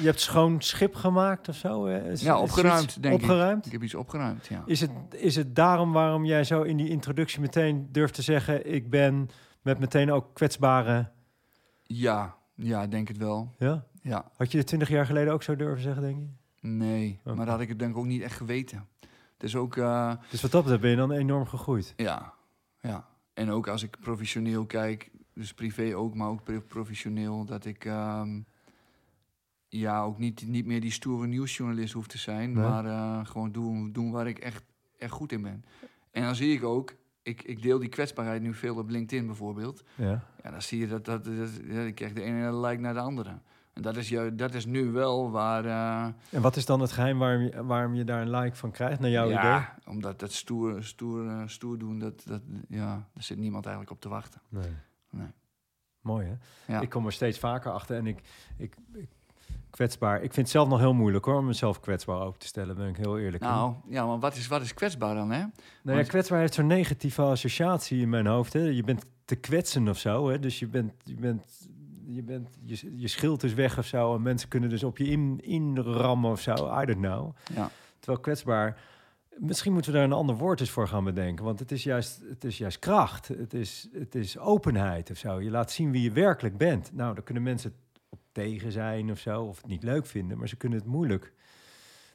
[0.00, 1.84] je hebt schoon schip gemaakt of zo?
[1.86, 3.20] Is- Ja, opgeruimd, iets denk ik.
[3.20, 3.66] opgeruimd?
[3.66, 4.62] Ik heb iets opgeruimd, ja.
[4.66, 8.72] Is het, is het daarom waarom jij zo in die introductie meteen durft te zeggen...
[8.74, 9.28] ik ben
[9.62, 11.10] met meteen ook kwetsbare...
[11.82, 13.54] Ja, ja, denk het wel.
[13.58, 13.84] Ja?
[14.02, 16.28] Ja, Had je het twintig jaar geleden ook zo durven zeggen, denk je?
[16.68, 17.20] nee.
[17.24, 18.86] Maar dat had ik het denk ik ook niet echt geweten.
[19.36, 21.92] Dus ook, eh, Dus wat dat betreft ben je dan enorm gegroeid.
[21.96, 22.32] ja,
[22.82, 23.08] ja.
[23.34, 27.84] En ook als ik professioneel kijk, dus privé ook, maar ook pro- professioneel, dat ik
[27.84, 28.40] ehm,
[29.68, 32.62] ja, ook niet, niet meer die stoere nieuwsjournalist hoef te zijn, Nee.
[32.68, 34.64] maar eh, gewoon doen, doen waar ik echt,
[34.98, 35.64] echt goed in ben.
[36.10, 39.82] En dan zie ik ook, ik, ik deel die kwetsbaarheid nu veel op LinkedIn bijvoorbeeld.
[39.94, 40.24] Ja.
[40.42, 41.26] Ja, dan zie je dat, dat,
[41.86, 43.38] ik krijg de ene like naar de andere.
[43.72, 45.64] En dat is, ju- dat is nu wel waar...
[45.64, 48.70] eh, En wat is dan het geheim waarom je, waarom je daar een like van
[48.70, 49.36] krijgt, naar jouw idee?
[49.36, 53.94] ja, omdat dat stoer, stoer, eh, stoer doen, dat, dat, ja, daar zit niemand eigenlijk
[53.94, 54.40] op te wachten.
[54.48, 54.70] Nee.
[55.10, 55.26] Nee.
[56.00, 56.34] Mooi, hè?
[56.74, 56.80] Ja.
[56.80, 58.20] Ik kom er steeds vaker achter en ik,
[58.56, 59.08] ik, ik
[59.70, 60.14] kwetsbaar.
[60.16, 62.88] Ik vind het zelf nog heel moeilijk hoor, om mezelf kwetsbaar open te stellen, ben
[62.88, 63.42] ik heel eerlijk.
[63.42, 63.48] in.
[63.48, 65.44] Nou, ja, maar wat is, wat is kwetsbaar dan, hè?
[65.82, 68.52] nou ja, kwetsbaar heeft zo'n negatieve associatie in mijn hoofd.
[68.52, 68.60] Hè?
[68.60, 70.38] Je bent te kwetsen of zo, hè?
[70.38, 71.68] dus je bent, je bent,
[72.14, 75.04] je bent, je, je schild is weg of zo en mensen kunnen dus op je
[75.04, 76.52] in, inrammen of zo.
[76.52, 77.36] I don't know.
[77.54, 77.70] Ja.
[77.98, 78.80] Terwijl kwetsbaar,
[79.38, 81.44] misschien moeten we daar een ander woord eens voor gaan bedenken.
[81.44, 83.28] Want het is juist, het is juist kracht.
[83.28, 85.40] Het is, het is openheid of zo.
[85.40, 86.90] Je laat zien wie je werkelijk bent.
[86.92, 87.74] Nou, daar kunnen mensen
[88.08, 90.38] op tegen zijn of zo, of het niet leuk vinden.
[90.38, 91.32] Maar ze kunnen het moeilijk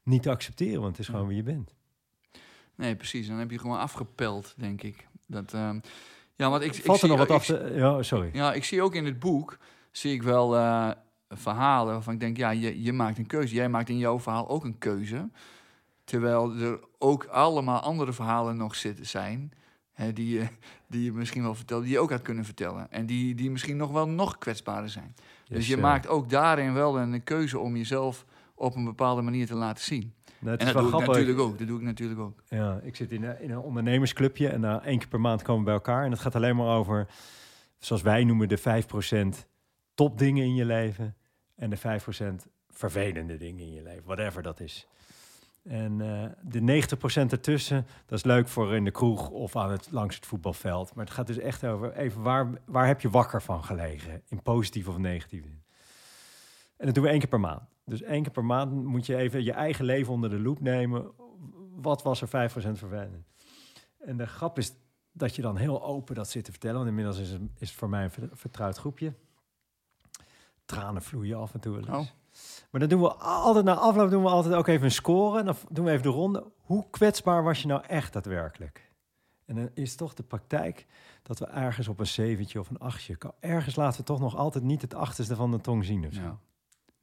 [0.04, 1.75] niet accepteren, want het is gewoon wie je bent.
[2.75, 3.27] Nee, precies.
[3.27, 5.08] Dan heb je gewoon afgepeld, denk ik.
[5.27, 5.80] Dat, ehm,
[6.36, 7.74] ja, want ik, ik Valt er zie, nog wat ik af te...
[7.75, 8.30] Ja, sorry.
[8.34, 9.58] Ja, ik zie ook in het boek,
[9.91, 10.89] zie ik wel eh,
[11.29, 13.56] verhalen waarvan ik denk, ja, je, je maakt een keuze.
[13.56, 15.29] Jij maakt in jouw verhaal ook een keuze.
[16.03, 19.51] Terwijl er ook allemaal andere verhalen nog zitten zijn,
[19.94, 20.48] hè, die, je,
[20.89, 22.91] die je misschien wel vertelt, die je ook had kunnen vertellen.
[22.91, 25.15] En die, die misschien nog wel nog kwetsbaarder zijn.
[25.48, 28.25] dus je eh, maakt ook daarin wel een keuze om jezelf
[28.56, 30.13] op een bepaalde manier te laten zien.
[30.39, 31.58] nou, het en is dat doe ik natuurlijk ook.
[31.58, 32.44] Dat doe ik natuurlijk ook.
[32.46, 35.60] Ja, ik zit in een, in een ondernemersclubje en uh, één keer per maand komen
[35.60, 36.05] we bij elkaar.
[36.05, 37.07] En het gaat alleen maar over,
[37.79, 39.46] zoals wij noemen, de 5%
[39.98, 41.16] topdingen in je leven.
[41.55, 41.81] En de 5%
[42.70, 44.88] vervelende dingen in je leven, whatever dat is.
[45.64, 49.88] En uh, de 90% ertussen, dat is leuk voor in de kroeg of aan het,
[49.92, 50.96] langs het voetbalveld.
[50.96, 54.22] Maar het gaat dus echt over even waar, waar heb je wakker van gelegen?
[54.27, 55.64] In positieve of negatieve zin.
[56.77, 57.62] En dat doen we één keer per maand.
[57.86, 61.12] Dus één keer per maand moet je even je eigen leven onder de loep nemen.
[61.75, 63.25] Wat was er 5% vervelend?
[64.00, 64.74] En de grap is
[65.12, 66.77] dat je dan heel open dat zit te vertellen.
[66.77, 69.14] Want inmiddels is het, is het voor mij een vertrouwd groepje.
[70.68, 71.72] Tranen vloeien af en toe.
[71.72, 72.10] wel eens.
[72.10, 72.16] Oh.
[72.72, 75.40] Maar dan doen we altijd na afloop doen we altijd ook even een score.
[75.40, 76.46] En dan doen we even de ronde.
[76.58, 78.92] Hoe kwetsbaar was je nou echt daadwerkelijk?
[79.46, 80.86] En dan is toch de praktijk
[81.24, 83.18] dat we ergens op een zeventje of een achtje...
[83.40, 86.08] ergens laten we toch nog altijd niet het achterste van de tong zien.
[86.08, 86.22] Of zo.
[86.22, 86.38] Ja.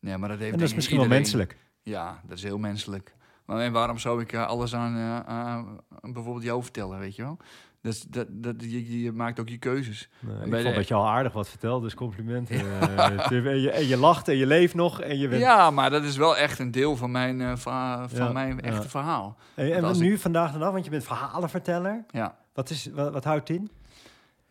[0.00, 1.56] Nee, maar dat heeft En dat is misschien wel menselijk.
[1.82, 3.14] Ja, dat is heel menselijk.
[3.44, 7.22] Maar en waarom zou ik uh, alles aan, uh, aan bijvoorbeeld jou vertellen, weet je
[7.22, 7.36] wel?
[7.84, 10.08] Dus dat, dat, je, je maakt ook je keuzes.
[10.20, 12.56] Nee, ik Bij vond de- dat je al aardig wat vertelde, dus complimenten.
[12.96, 15.40] Eh, en, je, en je lacht en je leeft nog en je bent...
[15.42, 18.56] Ja, maar dat is wel echt een deel van mijn, uh, van, van Ja, mijn
[18.56, 18.62] ja.
[18.62, 19.36] echte verhaal.
[19.54, 22.04] En nu, vandaag de dag, want je bent verhalenverteller.
[22.10, 22.36] Ja.
[22.54, 23.70] Wat, is, wat, wat houdt in?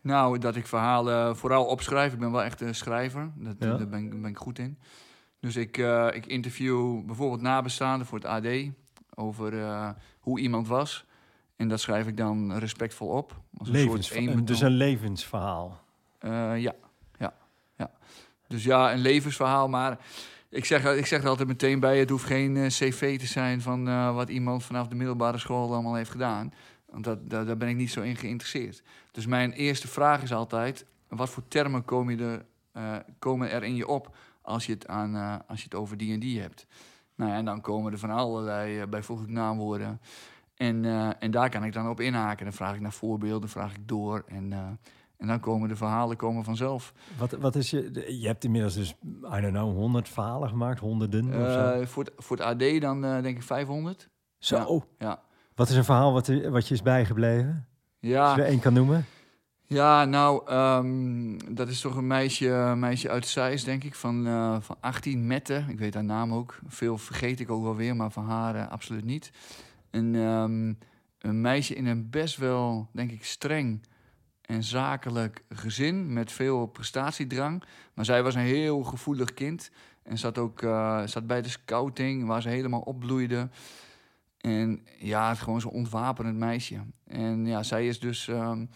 [0.00, 2.12] Nou, dat ik verhalen vooral opschrijf.
[2.12, 3.30] Ik ben wel echt een schrijver.
[3.36, 3.76] Dat, Ja.
[3.76, 4.78] Daar ben, ik- ben ik goed in.
[5.40, 8.46] Dus ik, eh, ik interview bijvoorbeeld nabestaanden voor het AD
[9.14, 9.88] over eh,
[10.20, 11.04] hoe iemand was.
[11.56, 13.40] En dat schrijf ik dan respectvol op.
[13.58, 14.44] Als een Levens, soort eenbetoon.
[14.44, 15.80] dus een levensverhaal.
[16.18, 16.74] Eh, ja,
[17.18, 17.34] ja,
[17.76, 17.90] ja.
[18.46, 19.68] Dus ja, een levensverhaal.
[19.68, 19.98] Maar
[20.48, 23.60] ik zeg, ik zeg er altijd meteen bij: het hoeft geen eh, cv te zijn
[23.60, 26.52] van eh, wat iemand vanaf de middelbare school allemaal heeft gedaan.
[26.90, 28.82] Want dat, daar, daar ben ik niet zo in geïnteresseerd.
[29.10, 33.74] Dus mijn eerste vraag is altijd: wat voor termen komen, je er, komen er in
[33.74, 36.66] je op als je het, aan, als je het over die en die hebt?
[37.14, 40.00] Nou ja, en dan komen er van allerlei bijvoeglijk naamwoorden.
[40.64, 42.44] En, uh, en daar kan ik dan op inhaken.
[42.44, 44.24] Dan vraag ik naar voorbeelden, vraag ik door.
[44.26, 44.58] En, uh,
[45.16, 46.92] en dan komen de verhalen komen vanzelf.
[47.18, 48.04] Wat, wat is je...
[48.20, 51.80] Je hebt inmiddels dus, I don't know, honderd verhalen gemaakt, honderden of zo.
[51.80, 54.08] Uh, voor, het, voor het AD dan denk ik 500.
[54.38, 54.86] Zo?
[54.98, 55.06] Ja.
[55.06, 55.22] ja.
[55.54, 57.66] Wat is een verhaal wat, wat je is bijgebleven?
[58.00, 58.24] Ja.
[58.24, 59.04] Als je er één kan noemen?
[59.66, 64.56] Ja, nou, um, dat is toch een meisje, meisje uit Zeist, denk ik, van, uh,
[64.60, 65.64] van 18, Mette.
[65.68, 66.58] Ik weet haar naam ook.
[66.66, 69.30] Veel vergeet ik ook wel weer, maar van haar uh, absoluut niet.
[69.94, 70.78] Een, um,
[71.18, 73.86] een meisje in een best wel, denk ik, streng
[74.40, 77.64] en zakelijk gezin met veel prestatiedrang.
[77.94, 79.70] Maar zij was een heel gevoelig kind
[80.02, 83.48] en zat ook uh, zat bij de scouting, waar ze helemaal opbloeide.
[84.38, 86.80] En ja, gewoon zo'n ontwapenend meisje.
[87.06, 88.70] En ja, zij is dus um,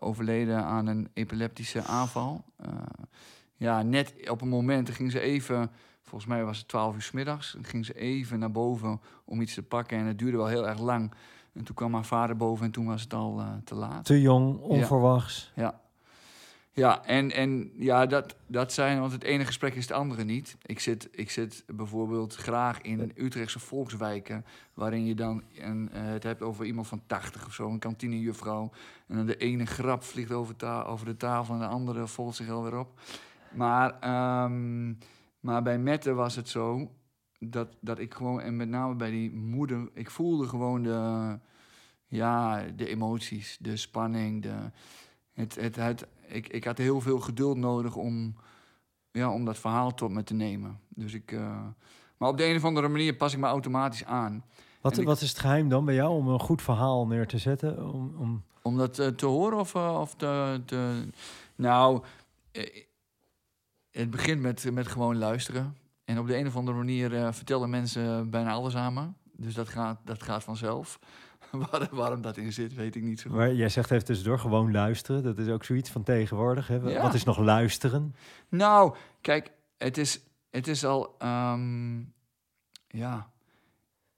[0.00, 2.44] overleden aan een epileptische aanval.
[2.56, 2.72] Eh,
[3.56, 5.70] ja, net op een moment ging ze even,
[6.04, 9.40] volgens mij was het 12 uur s middags, dan ging ze even naar boven om
[9.40, 9.98] iets te pakken.
[9.98, 11.12] En het duurde wel heel erg lang.
[11.52, 14.04] En toen kwam haar vader boven en toen was het al eh, te laat.
[14.04, 15.52] Te jong, onverwachts.
[15.54, 15.82] Ja.
[16.74, 20.56] Ja, en, en ja, dat, dat zijn, want het ene gesprek is het andere niet.
[20.62, 26.22] Ik zit, ik zit bijvoorbeeld graag in Utrechtse volkswijken, waarin je dan een, eh, het
[26.22, 28.70] hebt over iemand van 80 of zo, een kantinejuffrouw.
[29.06, 32.36] En dan de ene grap vliegt over, ta over de tafel en de andere volgt
[32.36, 33.00] zich alweer op.
[33.52, 34.92] Maar, ehm,
[35.44, 36.90] maar bij Mette was het zo
[37.38, 41.38] dat, dat ik gewoon, en met name bij die moeder, ik voelde gewoon de,
[42.06, 44.70] ja, de emoties, de spanning, de,
[45.32, 48.34] het, het, het, ik, ik had heel veel geduld nodig om,
[49.10, 50.80] ja, om dat verhaal tot me te nemen.
[50.88, 51.66] Dus ik, uh,
[52.16, 54.44] maar op de een of andere manier pas ik me automatisch aan.
[54.80, 57.92] Wat, wat is het geheim dan bij jou om een goed verhaal neer te zetten?
[57.92, 58.42] Om, om...
[58.62, 61.08] om dat uh, te horen of, uh, of te, te...
[61.56, 62.02] Nou,
[64.00, 65.76] het begint met, met gewoon luisteren.
[66.04, 69.06] En op de een of andere manier vertellen mensen bijna alles aan me.
[69.36, 70.98] Dus dat gaat, dat gaat vanzelf.
[71.90, 73.38] waarom dat in zit, weet ik niet zo goed.
[73.38, 75.22] Maar jij zegt even tussendoor, gewoon luisteren.
[75.22, 76.68] Dat is ook zoiets van tegenwoordig.
[76.68, 77.00] Hè?
[77.00, 78.14] Wat is nog luisteren?
[78.48, 81.16] Nou, kijk, het is, het is al...
[81.22, 82.12] Um,
[82.88, 83.30] ja,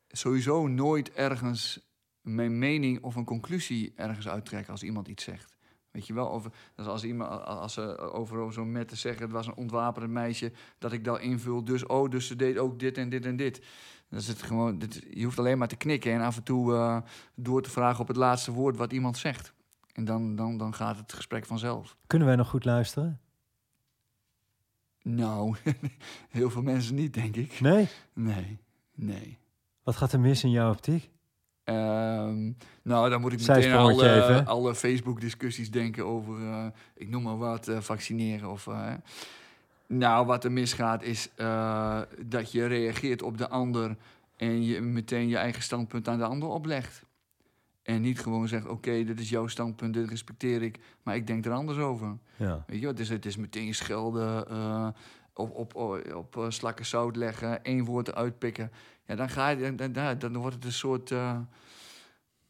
[0.09, 1.81] sowieso nooit ergens
[2.21, 5.56] mijn mening of een conclusie ergens uittrekken als iemand iets zegt.
[5.97, 6.43] Weet je wel,
[6.77, 10.93] als, iemand, als ze over zo'n met te zeggen, het was een ontwapend meisje, dat
[10.93, 11.65] ik dat invul.
[11.65, 13.63] Dus, oh, dus ze deed ook dit en dit en dit.
[14.09, 16.73] Dan is het gewoon, dit, je hoeft alleen maar te knikken en af en toe
[16.73, 16.99] uh,
[17.35, 19.53] door te vragen op het laatste woord wat iemand zegt.
[19.93, 21.97] En dan, dan, dan gaat het gesprek vanzelf.
[22.07, 23.21] Kunnen wij nog goed luisteren?
[25.03, 25.57] Nou,
[26.29, 27.61] heel veel mensen niet, denk ik.
[27.61, 27.89] Nee?
[28.13, 28.59] Nee,
[28.95, 29.39] nee.
[29.83, 31.11] Wat gaat er mis in jouw optiek?
[31.69, 37.23] Um, nou, dan moet ik meteen aan alle, alle Facebook-discussies denken over, uh, ik noem
[37.23, 38.67] maar wat, uh, vaccineren of...
[38.67, 38.93] Uh,
[39.89, 41.31] nou, wat er misgaat is
[42.27, 43.97] dat je reageert op de ander
[44.37, 47.05] en je meteen je eigen standpunt aan de ander oplegt.
[47.83, 51.45] En niet gewoon zegt, oké, dit is jouw standpunt, dit respecteer ik, maar ik denk
[51.45, 52.17] er anders over.
[52.37, 52.65] Ja.
[52.67, 54.47] Weet je, het is, het is meteen schelden,
[55.37, 58.73] op, op, op, op uh, slakken zout leggen, één woord eruit pikken.
[59.07, 61.39] Ja, dan, ga je, dan, dan, dan wordt het een soort, uh,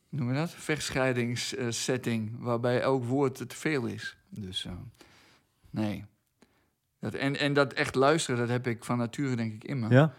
[0.09, 4.17] noem je dat, vechtscheidingssetting, waarbij elk woord te veel is.
[4.29, 4.67] Dus
[5.71, 6.05] nee.
[6.99, 9.89] Dat, en, en dat echt luisteren, dat heb ik van nature denk ik in me.
[9.89, 10.15] Ja?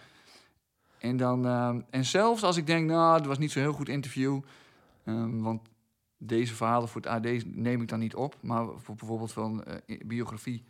[0.98, 3.90] En, dan, uh, en zelfs als ik denk, nou, het was niet zo'n heel goed
[3.90, 4.42] interview.
[5.06, 5.70] Um, want
[6.18, 8.36] deze verhalen voor het AD neem ik dan niet op.
[8.42, 10.64] Maar voor bijvoorbeeld van uh, biografie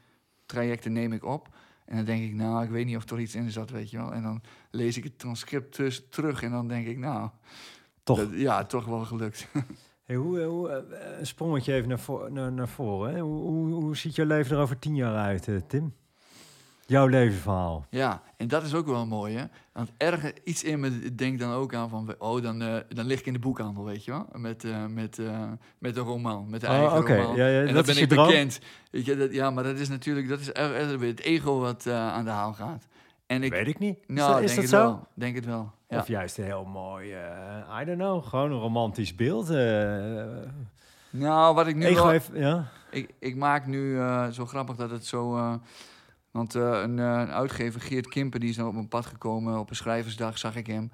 [0.46, 1.50] trajecten neem ik op.
[1.88, 3.97] En dan denk ik, nou, ik weet niet of er iets in zat, weet je
[3.97, 4.13] wel.
[4.13, 7.30] En dan lees ik het transcript dus terug en dan denk ik, nou...
[8.04, 8.17] Toch?
[8.17, 9.47] Dat, ja, toch wel gelukt.
[10.08, 10.69] Hey, hoe, hoe,
[11.19, 13.13] een sprongetje even naar, voor, naar, naar voren.
[13.13, 13.19] Hè?
[13.19, 15.93] Hoe, hoe, hoe, ziet je leven er over tien jaar uit, Tim?
[16.88, 17.86] Jouw levensverhaal.
[17.89, 19.43] Ja, en dat is ook wel mooi, hè?
[19.73, 22.15] Want ergens iets in me denkt dan ook aan van...
[22.17, 24.28] oh, dan, uh, dan lig ik in de boekhandel, weet je wel?
[24.34, 25.43] Met, uh, met, uh,
[25.78, 27.17] met een roman, met de eigen oh, okay.
[27.17, 27.36] roman.
[27.36, 28.60] Ja, ja, en dat dan ben ik bekend.
[28.91, 30.30] Weet je, dat, ja, maar dat is natuurlijk...
[30.30, 30.47] dat is
[31.00, 32.88] het ego wat aan de haal gaat.
[33.26, 34.08] En ik, Weet ik niet.
[34.08, 34.78] Nou, is dat, is dat het zo?
[34.78, 35.08] Wel.
[35.13, 35.71] Denk het wel.
[35.89, 35.97] Ja.
[35.97, 37.13] Of juist een heel mooi,
[37.82, 39.47] I don't know, gewoon een romantisch beeld.
[41.10, 42.67] nou, wat ik nu ego wel, heeft, ja.
[42.91, 44.00] ik, ik maak nu
[44.32, 45.60] zo grappig dat het zo...
[46.32, 49.60] Want een, uh, een, uitgever, Geert Kimper, die is dan op mijn pad gekomen.
[49.60, 50.92] Op een schrijversdag zag ik hem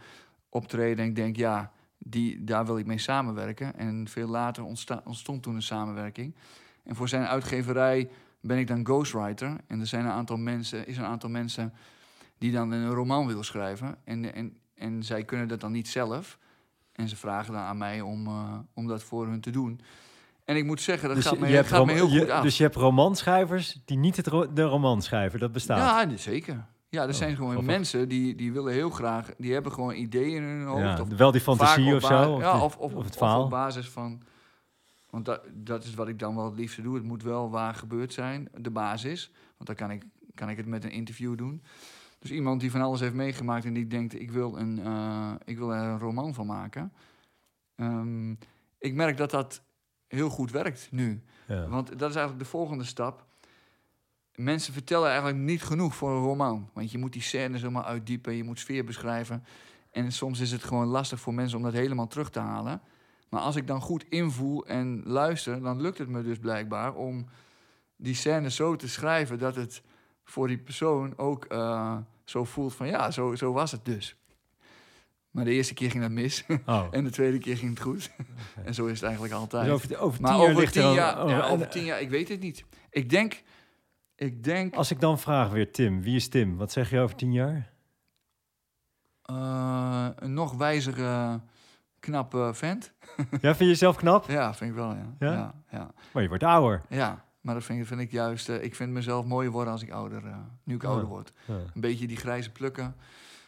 [0.49, 1.03] optreden.
[1.03, 3.75] En ik denk, ja, die, daar wil ik mee samenwerken.
[3.75, 4.63] En veel later
[5.03, 6.35] ontstond toen een samenwerking.
[6.83, 8.09] En voor zijn uitgeverij
[8.41, 9.55] ben ik dan ghostwriter.
[9.67, 11.73] En er zijn een aantal mensen, is een aantal mensen
[12.37, 13.97] die dan een roman willen schrijven.
[14.03, 16.39] En, en, en zij kunnen dat dan niet zelf.
[16.91, 19.81] En ze vragen dan aan mij om, uh, om dat voor hun te doen.
[20.45, 22.29] En ik moet zeggen, dat dus gaat, me, je hebt gaat me heel je, goed
[22.29, 22.43] af.
[22.43, 26.09] Dus je hebt romanschrijvers die niet het ro de roman schrijven, dat bestaat?
[26.09, 26.65] Ja, zeker.
[26.89, 29.29] Ja, er Oh, zijn gewoon mensen die, die willen heel graag...
[29.37, 30.81] die hebben gewoon ideeën in hun hoofd.
[30.81, 32.31] Ja, of wel die fantasie of zo?
[32.31, 33.43] Of, ja, of, of, of het of verhaal?
[33.43, 34.21] op basis van...
[35.09, 36.95] Want dat, dat is wat ik dan wel het liefste doe.
[36.95, 39.31] Het moet wel waar gebeurd zijn, de basis.
[39.57, 40.03] Want dan kan ik,
[40.35, 41.63] kan ik het met een interview doen.
[42.19, 44.19] Dus iemand die van alles heeft meegemaakt en die denkt...
[44.19, 46.93] ik wil, een, eh, ik wil er een roman van maken.
[47.75, 48.31] Ehm,
[48.77, 49.63] ik merk dat dat
[50.13, 51.23] heel goed werkt nu.
[51.47, 51.67] Ja.
[51.67, 53.25] Want dat is eigenlijk de volgende stap.
[54.35, 56.69] Mensen vertellen eigenlijk niet genoeg voor een roman.
[56.73, 59.43] Want je moet die scènes helemaal uitdiepen, je moet sfeer beschrijven.
[59.91, 62.81] En soms is het gewoon lastig voor mensen om dat helemaal terug te halen.
[63.29, 67.25] Maar als ik dan goed invoel en luister, dan lukt het me dus blijkbaar om
[67.95, 69.81] die scènes zo te schrijven dat het
[70.23, 74.15] voor die persoon ook eh, zo voelt van ja, zo, zo was het dus.
[75.33, 76.45] Maar de eerste keer ging dat mis.
[76.65, 76.87] Oh.
[76.91, 78.11] en de tweede keer ging het goed.
[78.65, 79.65] en zo is het eigenlijk altijd.
[79.65, 81.83] Dus over, over maar tien jaar over ligt tien er jaar, oh, ja, over tien
[81.83, 82.65] jaar, ik weet het niet.
[82.89, 83.43] Ik denk,
[84.15, 86.57] ik denk Als ik dan vraag weer Tim, wie is Tim?
[86.57, 87.71] Wat zeg je over tien jaar?
[89.23, 91.39] eh, een nog wijzere,
[91.99, 92.93] knappe vent.
[93.31, 94.29] Ja, vind je jezelf knap?
[94.29, 95.15] Ja, vind ik wel, ja.
[95.19, 95.31] Ja?
[95.31, 95.91] Ja, ja.
[96.11, 96.81] Maar je wordt ouder.
[96.89, 98.49] Ja, maar dat vind, vind ik juist...
[98.49, 101.33] eh, ik vind mezelf mooier worden als ik ouder, eh, nu ik ouder word.
[101.47, 102.95] Een beetje die grijze plukken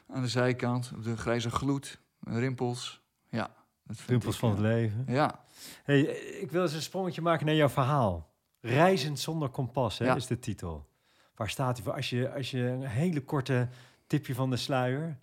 [0.07, 0.91] aan de zijkant.
[1.03, 3.01] De grijze gloed, rimpels.
[3.29, 5.05] Ja, dat vind Rimpels ik, van het eh, leven.
[5.07, 5.43] Ja,
[5.83, 6.01] Hey,
[6.41, 8.33] ik wil eens een sprongetje maken naar jouw verhaal.
[8.61, 10.15] Reizend zonder kompas hè, Ja.
[10.15, 10.89] is de titel.
[11.35, 11.93] Waar staat hij voor?
[11.93, 13.67] Als je, als je een hele korte
[14.07, 15.17] tipje van de sluier.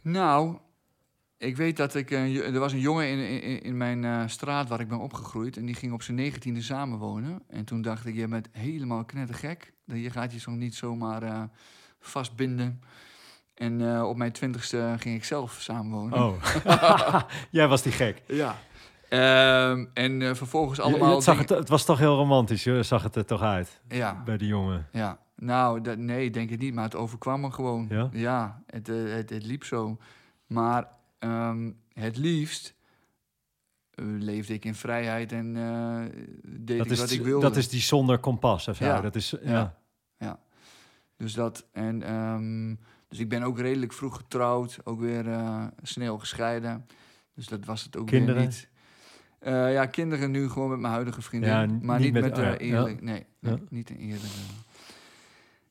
[0.00, 0.58] Nou,
[1.36, 2.10] ik weet dat ik...
[2.10, 5.56] jo- er was een jongen in, in, in mijn eh, straat waar ik ben opgegroeid...
[5.56, 7.42] en die ging op zijn negentiende samenwonen.
[7.48, 9.72] En toen dacht ik, je bent helemaal knettergek.
[9.84, 11.42] Je gaat je zo niet zomaar eh,
[12.08, 12.80] vastbinden.
[13.54, 16.18] En eh, op mijn twintigste ging ik zelf samenwonen.
[16.24, 16.42] Oh,
[17.50, 18.22] jij was die gek.
[18.26, 18.56] Ja.
[19.08, 21.14] Ehm, en eh, vervolgens Je- allemaal...
[21.14, 24.22] het, zag het, het was toch heel romantisch, je zag het er toch uit Ja,
[24.24, 24.88] bij die jongen.
[24.92, 25.18] ja.
[25.36, 28.10] Nou, dat, nee, ik denk het niet, maar het overkwam me gewoon.
[28.12, 28.62] Ja?
[28.66, 29.96] het, eh, het, het liep zo.
[30.46, 30.88] Maar
[31.18, 32.74] ehm, het liefst
[34.18, 35.52] leefde ik in vrijheid en
[36.44, 37.46] deed Dat ik is, wat ik wilde.
[37.46, 38.84] dat is die zonder kompas of zo.
[38.84, 39.00] Ja.
[39.00, 39.50] Dat is, Ja.
[39.50, 39.74] ja.
[41.16, 42.74] Dus dat, en, ehm,
[43.08, 46.86] dus ik ben ook redelijk vroeg getrouwd, ook weer eh, snel gescheiden.
[47.34, 48.34] Dus dat was het ook Kinderen?
[48.36, 48.68] weer niet.
[49.38, 51.50] Eh, ja, kinderen nu gewoon met mijn huidige vriendin.
[51.50, 53.02] Ja, maar niet niet, met- ja, eerlijk.
[53.02, 53.56] Nee, Ja.
[53.68, 54.32] niet een eerlijk.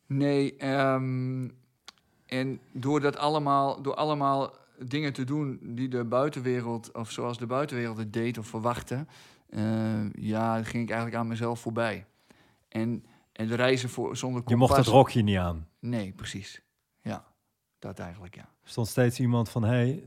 [0.06, 1.50] Nee, ehm,
[2.26, 4.54] en door dat allemaal, door allemaal
[4.86, 9.06] dingen te doen die de buitenwereld, of zoals de buitenwereld het deed of verwachtte,
[9.50, 12.06] eh, ja, ging ik eigenlijk aan mezelf voorbij.
[12.70, 15.68] En, en de reizen voor, zonder Je mocht kompas- het rokje niet aan.
[15.80, 16.62] Nee, precies.
[17.02, 17.26] Ja,
[17.80, 18.42] dat eigenlijk, ja.
[18.42, 20.04] Er stond steeds iemand van, hé, hey,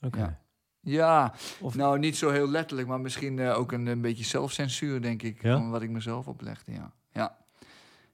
[0.00, 0.18] oké.
[0.18, 0.40] Ja.
[0.84, 5.02] Ja, Of- nou niet zo heel letterlijk, maar misschien eh, ook een, een beetje zelfcensuur,
[5.02, 5.56] denk ik, Ja?
[5.56, 6.92] van wat ik mezelf oplegde, ja.
[7.12, 7.38] ja.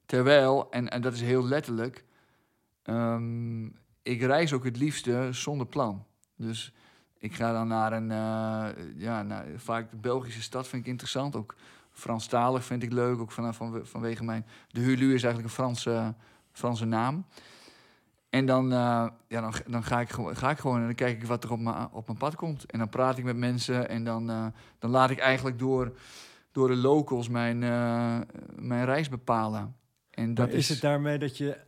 [0.06, 2.04] Terwijl, en, en dat is heel letterlijk,
[2.82, 3.64] ehm,
[4.02, 6.04] ik reis ook het liefste zonder plan.
[6.36, 6.72] Dus
[7.18, 11.36] ik ga dan naar een, eh, ja, naar, vaak de Belgische stad vind ik interessant,
[11.36, 11.54] ook
[11.98, 16.14] Franstalig vind ik leuk, ook vanaf van, vanwege mijn, de Hulu is eigenlijk een Franse,
[16.52, 17.24] Franse naam.
[18.30, 21.22] En dan, eh, ja, dan, dan ga, ik, gewoon- ga ik gewoon en dan kijk
[21.22, 22.66] ik wat er op mijn, op mijn pad komt.
[22.70, 24.46] En dan praat ik met mensen en dan, eh,
[24.78, 25.98] dan laat ik eigenlijk door,
[26.52, 28.18] door de locals mijn, eh,
[28.56, 29.76] mijn reis bepalen.
[30.10, 31.58] En dat Maar is het daarmee dat je,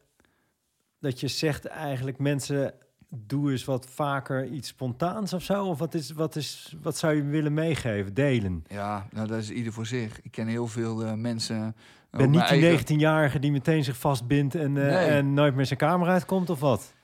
[0.99, 2.75] dat je zegt eigenlijk mensen,
[3.11, 5.65] doe eens wat vaker iets spontaans of zo?
[5.65, 8.65] Of wat, is, wat, is, wat zou je willen meegeven, delen?
[8.69, 10.21] Ja, nou, dat is ieder voor zich.
[10.23, 11.67] Ik ken heel veel eh, mensen.
[12.13, 15.07] Ik ben niet die eigen- 19-jarige die meteen zich vastbindt en, eh, Nee.
[15.07, 16.95] en nooit meer zijn kamer uitkomt of wat?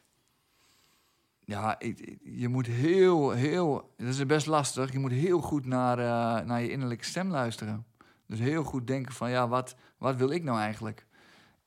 [1.45, 3.93] Ja, ik- ik- je moet heel, heel...
[3.97, 4.93] Dat is best lastig.
[4.93, 7.85] Je moet heel goed naar, eh, naar je innerlijke stem luisteren.
[8.27, 11.07] Dus heel goed denken van, ja, wat, wat wil ik nou eigenlijk?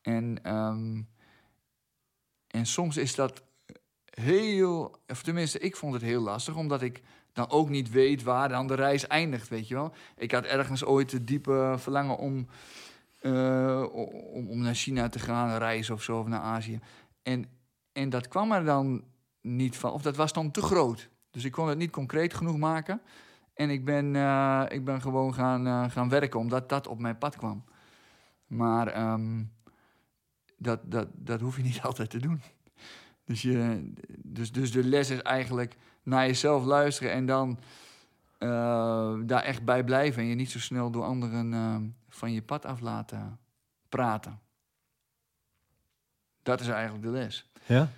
[0.01, 1.01] En, ehm,
[2.47, 3.43] en soms is dat
[4.19, 4.95] heel...
[5.07, 7.01] Of tenminste, ik vond het heel lastig, omdat ik
[7.33, 9.93] dan ook niet weet waar dan de reis eindigt, weet je wel.
[10.17, 12.47] Ik had ergens ooit het diepe verlangen om,
[13.19, 13.85] eh,
[14.33, 16.79] om, naar China te gaan, reizen of zo, of naar Azië.
[17.23, 17.45] En,
[17.91, 19.03] en dat kwam er dan
[19.41, 21.09] niet van, of dat was dan te groot.
[21.31, 23.01] Dus ik kon het niet concreet genoeg maken.
[23.53, 27.17] En ik ben, eh, ik ben gewoon gaan, eh, gaan werken, omdat dat op mijn
[27.17, 27.63] pad kwam.
[28.47, 29.43] Maar ehm,
[30.57, 32.41] dat, dat, dat hoef je niet altijd te doen.
[33.29, 37.59] Dus, je, dus, dus de les is eigenlijk naar jezelf luisteren en dan
[38.37, 40.21] eh, daar echt bij blijven.
[40.21, 41.75] En je niet zo snel door anderen eh,
[42.09, 43.39] van je pad af laten
[43.89, 44.39] praten.
[46.43, 47.51] Dat is eigenlijk de les.
[47.65, 47.89] Ja?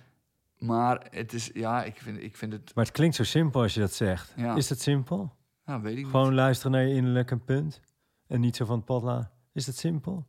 [0.58, 3.74] Maar het is, ja, ik vind, ik vind het, Maar het klinkt zo simpel als
[3.74, 4.32] je dat zegt.
[4.36, 4.54] Ja.
[4.54, 5.34] Is het simpel?
[5.64, 6.10] nou, weet ik niet.
[6.10, 7.80] Gewoon luisteren naar je innerlijke punt
[8.26, 9.30] en niet zo van het pad laten.
[9.52, 10.26] Is het simpel?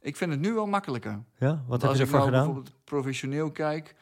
[0.00, 1.22] Ik vind het nu wel makkelijker.
[1.38, 1.64] Ja?
[1.66, 2.44] Wat heb als je ik ervoor nou gedaan?
[2.44, 3.96] bijvoorbeeld professioneel kijk.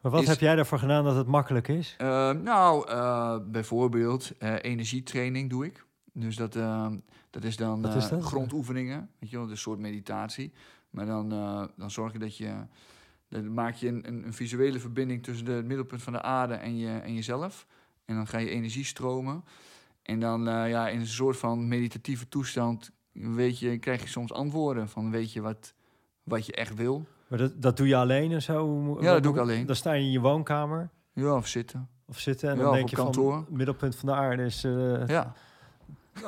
[0.00, 1.94] Maar wat is- heb jij ervoor gedaan dat het makkelijk is?
[1.98, 5.84] eh, nou, eh, bijvoorbeeld eh, energietraining doe ik.
[6.12, 6.86] Dus dat, eh,
[7.30, 8.22] dat is dan Wat is dat?
[8.24, 10.52] grondoefeningen, weet je wel, een soort meditatie.
[10.90, 11.28] Maar dan,
[11.76, 12.52] dan zorg je dat je,
[13.28, 16.54] dan maak je een, een, een visuele verbinding tussen de, het middelpunt van de aarde
[16.54, 17.66] en, je, en jezelf.
[18.04, 19.44] En dan ga je energie stromen.
[20.02, 24.88] En dan ja, in een soort van meditatieve toestand weet je, krijg je soms antwoorden
[24.88, 25.74] van weet je wat,
[26.22, 27.06] wat je echt wil.
[27.28, 28.96] Maar dat, dat doe je alleen en zo?
[29.00, 29.66] Ja, dat doe ik alleen.
[29.66, 31.88] Dan sta je in je woonkamer Ja, of zitten.
[32.06, 33.04] of zitten en Ja, dan denk je van...
[33.04, 33.36] kantoor.
[33.36, 35.32] het middelpunt van de aarde is, eh Ja,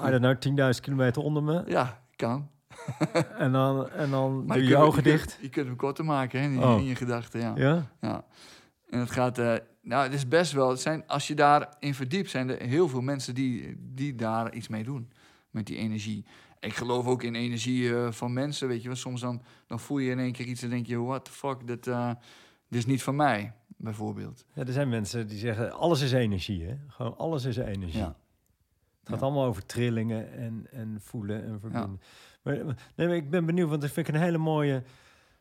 [0.07, 1.63] I don't know, 10.000 kilometer onder me.
[1.67, 2.49] ja kan.
[3.39, 5.39] En dan, en dan Maar doe je ogen dicht.
[5.41, 6.79] Je kunt hem korter maken hè, in, Oh.
[6.79, 7.53] in je gedachten, ja.
[7.57, 7.87] Ja?
[8.01, 8.25] ja.
[8.91, 12.31] En het gaat, eh, nou, het is best wel, het zijn, als je daarin verdiept,
[12.31, 15.13] zijn er heel veel mensen die, die daar iets mee doen.
[15.51, 16.25] Met die energie.
[16.61, 18.97] Ik geloof ook in energie eh, van mensen, weet je wel.
[18.97, 21.67] Soms dan, dan voel je in één keer iets en denk je, what the fuck,
[21.67, 22.09] dit, eh,
[22.69, 24.45] dit is niet van mij, bijvoorbeeld.
[24.55, 26.77] Ja, er zijn mensen die zeggen, alles is energie, hè?
[26.89, 27.99] Gewoon alles is energie.
[28.01, 28.17] Ja.
[29.01, 29.25] Het gaat Ja.
[29.27, 32.01] allemaal over trillingen en, en voelen en verbinden.
[32.43, 32.55] Maar,
[32.97, 34.83] nee, maar ik ben benieuwd, want dat vind ik een hele mooie,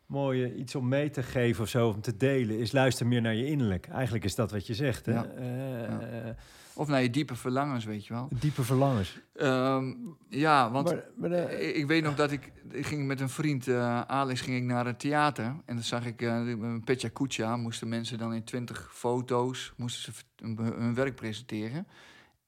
[0.06, 3.36] mooie iets om mee te geven of zo, om te delen, is luister meer naar
[3.36, 3.88] je innerlijk.
[3.88, 5.13] Eigenlijk is dat wat je zegt, hè?
[5.13, 5.25] Ja.
[5.25, 5.45] Eh,
[5.82, 6.36] Ja.
[6.77, 8.27] Of naar je diepe verlangens, weet je wel.
[8.39, 9.19] diepe verlangens.
[9.35, 9.93] Ehm,
[10.29, 13.29] ja, want maar, maar, eh, ik, ik weet nog dat ik, ik ging met een
[13.29, 15.45] vriend, eh, Alex, ging ik naar het theater.
[15.45, 20.13] En dan zag ik eh met Petja Kucha, moesten mensen dan in twintig foto's, moesten
[20.13, 20.21] ze
[20.55, 21.87] hun, werk presenteren.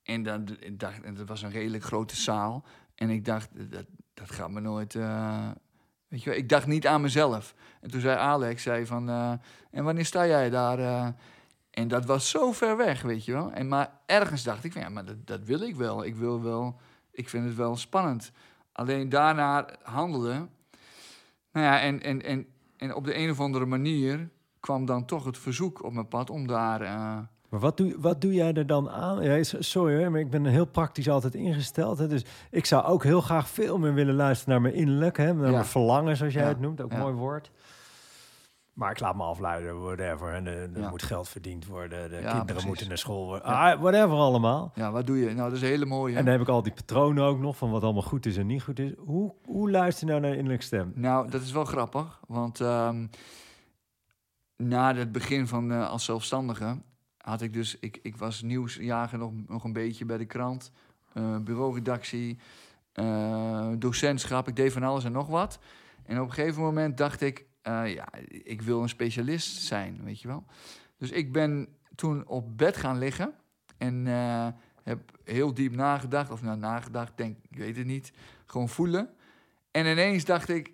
[0.04, 2.66] En dan, ik dacht, en dat was een redelijk grote zaal.
[2.96, 4.94] En ik dacht, dat, dat gaat me nooit...
[6.08, 7.56] weet je wel, ik dacht niet aan mezelf.
[7.82, 9.10] En toen zei Alex, zei van,
[9.72, 11.14] en wanneer sta jij daar?
[11.80, 13.52] En dat was zo ver weg, weet je wel.
[13.52, 16.06] En, maar ergens dacht ik van, ja, maar dat, dat wil ik wel.
[16.06, 16.76] Ik wil wel,
[17.12, 18.32] ik vind het wel spannend.
[18.72, 20.50] Alleen daarna handelen.
[21.52, 22.46] Nou ja, en, en, en,
[22.78, 26.30] en op de een of andere manier kwam dan toch het verzoek op mijn pad
[26.30, 26.82] om daar...
[26.82, 27.18] eh,
[27.50, 29.24] Maar wat doe, wat doe jij er dan aan?
[29.24, 31.98] Ja, sorry, hoor, maar ik ben heel praktisch altijd ingesteld.
[31.98, 32.08] Hè?
[32.08, 35.18] Dus ik zou ook heel graag veel meer willen luisteren naar mijn innerlijk.
[35.18, 35.34] Hè?
[35.34, 35.52] Naar Ja.
[35.52, 36.50] mijn verlangen, zoals jij Ja.
[36.50, 36.82] het noemt.
[36.82, 37.52] Ook een mooi woord.
[38.80, 40.34] Maar ik laat me afluiden, whatever.
[40.34, 40.90] En er er Ja.
[40.90, 42.10] moet geld verdiend worden.
[42.10, 42.66] De Ja, kinderen precies.
[42.66, 43.44] moeten naar school worden.
[43.44, 44.72] Ah, whatever allemaal.
[44.76, 45.26] ja, wat doe je?
[45.26, 46.16] Nou, dat is een hele mooie.
[46.16, 48.46] En dan heb ik al die patronen ook nog van wat allemaal goed is en
[48.48, 48.92] niet goed is.
[48.98, 50.92] Hoe, hoe luister je nou naar innerlijke stem?
[50.96, 53.06] Nou, dat is wel grappig, want ehm,
[54.58, 56.78] na het begin van eh, als zelfstandige
[57.18, 60.72] had ik dus, ik, ik was nieuwsjager nog, nog een beetje bij de krant,
[61.14, 62.40] eh bureauredactie,
[62.94, 65.60] eh, docentschap, ik deed van alles en nog wat.
[66.06, 70.22] En op een gegeven moment dacht ik, eh, ja, ik wil een specialist zijn, weet
[70.22, 70.44] je wel.
[70.98, 73.34] Dus ik ben toen op bed gaan liggen
[73.78, 74.48] en eh,
[74.84, 78.12] heb heel diep nagedacht, of nou nagedacht, denk, ik weet het niet,
[78.46, 79.10] gewoon voelen.
[79.72, 80.72] En ineens dacht ik,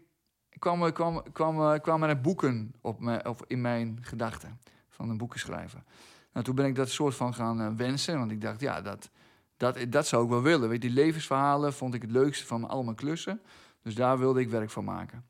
[0.59, 5.39] kwam, kwam, kwam, kwamen er boeken op me, of in mijn gedachten van een boeken
[5.39, 5.85] schrijven.
[6.33, 9.09] Nou, toen ben ik dat soort van gaan eh, wensen, want ik dacht, ja, dat,
[9.57, 10.69] dat, dat zou ik wel willen.
[10.69, 13.41] Weet, die levensverhalen vond ik het leukste van al mijn klussen.
[13.81, 15.25] Dus daar wilde ik werk van maken.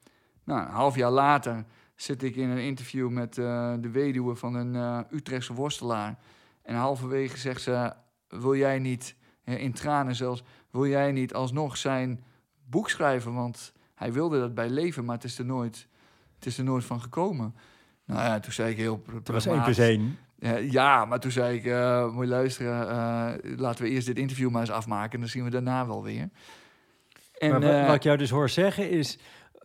[0.45, 1.63] Nou, een half jaar later
[1.95, 6.17] zit ik in een interview met eh, de weduwe van een eh, Utrechtse worstelaar.
[6.63, 7.93] En halverwege zegt ze,
[8.27, 12.23] wil jij niet, hè, in tranen zelfs, wil jij niet alsnog zijn
[12.69, 13.34] boek schrijven?
[13.34, 15.88] Want hij wilde dat bij leven, maar het is er nooit,
[16.36, 17.55] het is er nooit van gekomen.
[18.05, 20.17] Nou ja, toen zei ik heel Het was één plus één.
[20.71, 24.49] Ja, maar toen zei ik, eh moet je luisteren, eh, laten we eerst dit interview
[24.49, 26.29] maar eens afmaken en dan zien we daarna wel weer.
[27.38, 29.17] En, maar wa- eh, wat ik jou dus hoor zeggen is,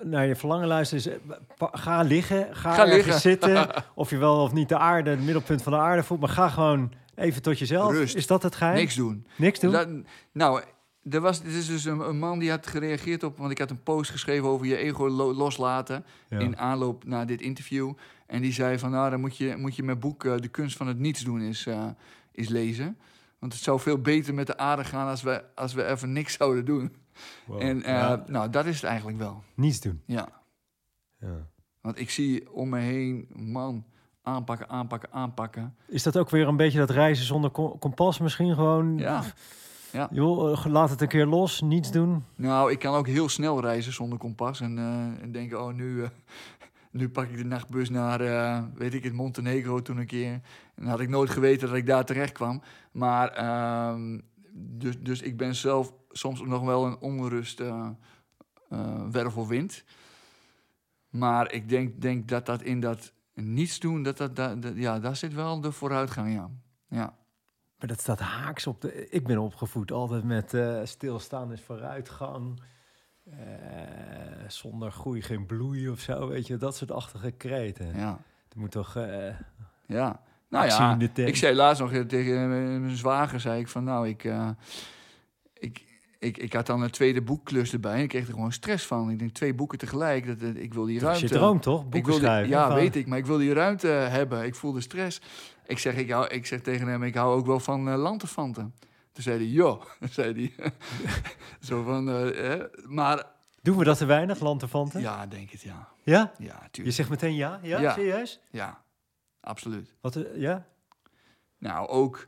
[0.03, 1.21] naar je verlangen luisteren is,
[1.59, 3.21] eh, ga liggen, ga, liggen.
[3.21, 3.69] zitten.
[3.95, 6.49] of je wel of niet de aarde, het middelpunt van de aarde voelt, maar ga
[6.49, 7.93] gewoon even tot jezelf.
[7.93, 8.15] Rust.
[8.17, 8.77] Is dat het geheim?
[8.77, 9.27] niks doen.
[9.37, 9.73] Niks doen?
[9.73, 9.89] Dat-
[10.33, 10.63] nou,
[11.11, 13.71] er was, dit is dus een, een man die had gereageerd op, want ik had
[13.71, 16.39] een post geschreven over je ego lo- loslaten Ja.
[16.39, 17.93] in aanloop naar dit interview.
[18.27, 20.77] En die zei van, nou, dan moet je, moet je mijn boek eh, De kunst
[20.77, 21.85] van het niets doen is, eh,
[22.33, 22.97] is lezen.
[23.39, 26.33] Want het zou veel beter met de aarde gaan als we, als we even niks
[26.37, 26.95] zouden doen.
[27.47, 27.61] Wow.
[27.63, 29.43] En eh, Ja, nou, dat is het eigenlijk wel.
[29.55, 30.03] niets doen.
[30.07, 30.29] Ja.
[31.19, 31.47] Ja.
[31.81, 33.85] Want ik zie om me heen, man,
[34.23, 35.75] aanpakken, aanpakken, aanpakken.
[35.89, 38.99] Is dat ook weer een beetje dat reizen zonder ko- kompas misschien gewoon?
[38.99, 39.23] Ja.
[39.93, 40.09] Ja.
[40.13, 42.25] Joh, eh, laat het een keer los, niets doen.
[42.37, 44.61] Nou, ik kan ook heel snel reizen zonder kompas.
[44.61, 46.09] En, eh, en denken, oh, nu, eh,
[46.91, 50.33] nu pak ik de nachtbus naar, eh, weet ik het, Montenegro toen een keer.
[50.33, 50.43] En
[50.75, 52.63] dan had ik nooit geweten dat ik daar terecht kwam.
[52.93, 54.19] Maar, ehm,
[54.53, 57.89] dus, dus ik ben zelf soms nog wel een onrust eh,
[58.69, 59.85] eh, wervelwind.
[61.09, 64.99] Maar ik denk, denk dat dat in dat niets doen, dat, dat, dat, dat- ja,
[65.01, 66.51] daar zit wel de vooruitgang, ja.
[66.89, 67.17] Ja,
[67.79, 69.09] Maar dat staat haaks op de...
[69.09, 72.63] Ik ben opgevoed altijd met eh, stilstaan is vooruitgang.
[74.49, 76.57] Zonder groei geen bloei of zo, weet je.
[76.57, 77.97] Dat soort achtige kreten.
[77.97, 78.95] ja, Er moet toch...
[79.87, 80.21] ja.
[80.51, 80.99] Nou ja.
[81.15, 82.49] Ik zei laatst nog tegen
[82.81, 84.49] mijn zwager, zei ik van nou, ik, eh,
[85.55, 85.85] ik,
[86.19, 89.11] ik, ik had dan een tweede boekklus erbij en ik kreeg er gewoon stress van.
[89.11, 91.35] Ik denk twee boeken tegelijk, dat, dat- ik wil die Dat is ruimte.
[91.35, 91.85] je droom toch?
[91.85, 92.49] ik Boeken wil die- schrijven.
[92.51, 94.45] ja, weet ik, maar ik wil die ruimte hebben.
[94.45, 95.21] Ik voelde stress.
[95.67, 98.15] Ik zeg, ik, hou, ik zeg tegen hem, ik hou ook wel van uh.
[99.13, 100.73] Toen zei hij, joh, zei hij.
[101.69, 103.25] Zo van, eh, eh, maar
[103.63, 105.01] Doen we dat te weinig, lanterfanten?
[105.01, 105.89] ja, denk het, ja.
[106.03, 106.33] Ja?
[106.39, 106.97] Ja, Je tuurlijk.
[106.97, 107.59] zegt meteen ja?
[107.63, 107.93] Ja, Ja.
[107.93, 108.41] serieus?
[108.51, 108.81] Ja,
[109.41, 109.95] absoluut.
[110.01, 110.67] Wat, eh, ja?
[111.59, 112.27] Nou, ook.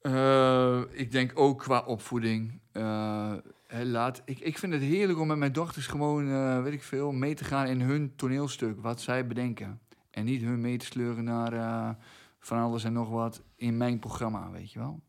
[0.00, 2.60] eh, ik denk ook qua opvoeding.
[2.72, 3.34] eh,
[3.82, 7.34] laat, ik, ik vind het heerlijk om met mijn dochters gewoon, weet ik veel, mee
[7.34, 9.80] te gaan in hun toneelstuk, wat zij bedenken.
[10.10, 11.96] En niet hun mee te sleuren naar
[12.38, 15.00] van alles en nog wat in mijn programma, weet je wel.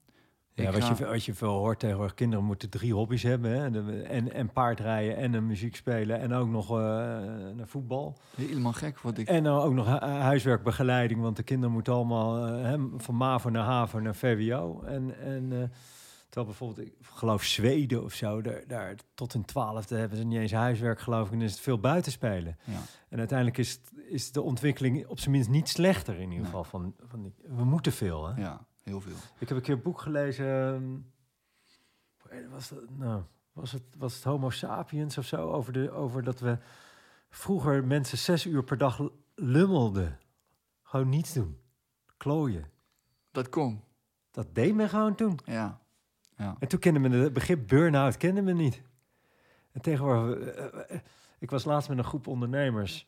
[0.55, 3.51] Ja, wat, ga- je, wat je veel hoort tegenwoordig, kinderen moeten drie hobby's hebben.
[3.61, 3.71] Hè?
[3.71, 6.75] De- En, en paardrijden en een muziek spelen en ook nog eh,
[7.55, 8.17] naar voetbal.
[8.35, 9.27] Helemaal gek wat ik...
[9.27, 13.63] En dan ook nog hu- huiswerkbegeleiding, want de kinderen moeten allemaal eh, van MAVO naar
[13.63, 14.81] HAVO naar VWO.
[14.81, 15.57] En, en eh,
[16.29, 20.39] terwijl bijvoorbeeld, ik geloof Zweden of zo, daar, daar tot hun twaalfde hebben ze niet
[20.39, 21.33] eens huiswerk geloof ik.
[21.33, 22.57] En is het veel buitenspelen.
[22.63, 22.79] Ja.
[23.09, 26.45] En uiteindelijk is, het, is de ontwikkeling op zijn minst niet slechter in ieder Nee.
[26.45, 26.63] geval.
[26.63, 28.41] Van, van die, we moeten veel, hè?
[28.41, 29.15] ja, heel veel.
[29.39, 30.45] Ik heb een keer een boek gelezen.
[32.29, 33.23] ehm, Was, dat, nou,
[33.53, 35.51] was, het, was het Homo sapiens of zo?
[35.51, 36.57] Over, de, over dat we
[37.29, 40.19] vroeger mensen zes uur per dag lummelden.
[40.83, 41.59] Gewoon niets doen.
[42.17, 42.69] Klooien.
[43.31, 43.83] Dat kon,
[44.31, 45.39] Dat deed men gewoon toen.
[45.45, 45.81] ja.
[46.37, 46.55] ja.
[46.59, 48.81] En toen kende men het begrip burn-out kende men niet.
[49.71, 50.99] En tegenwoordig, eh, eh, eh,
[51.39, 53.07] ik was laatst met een groep ondernemers.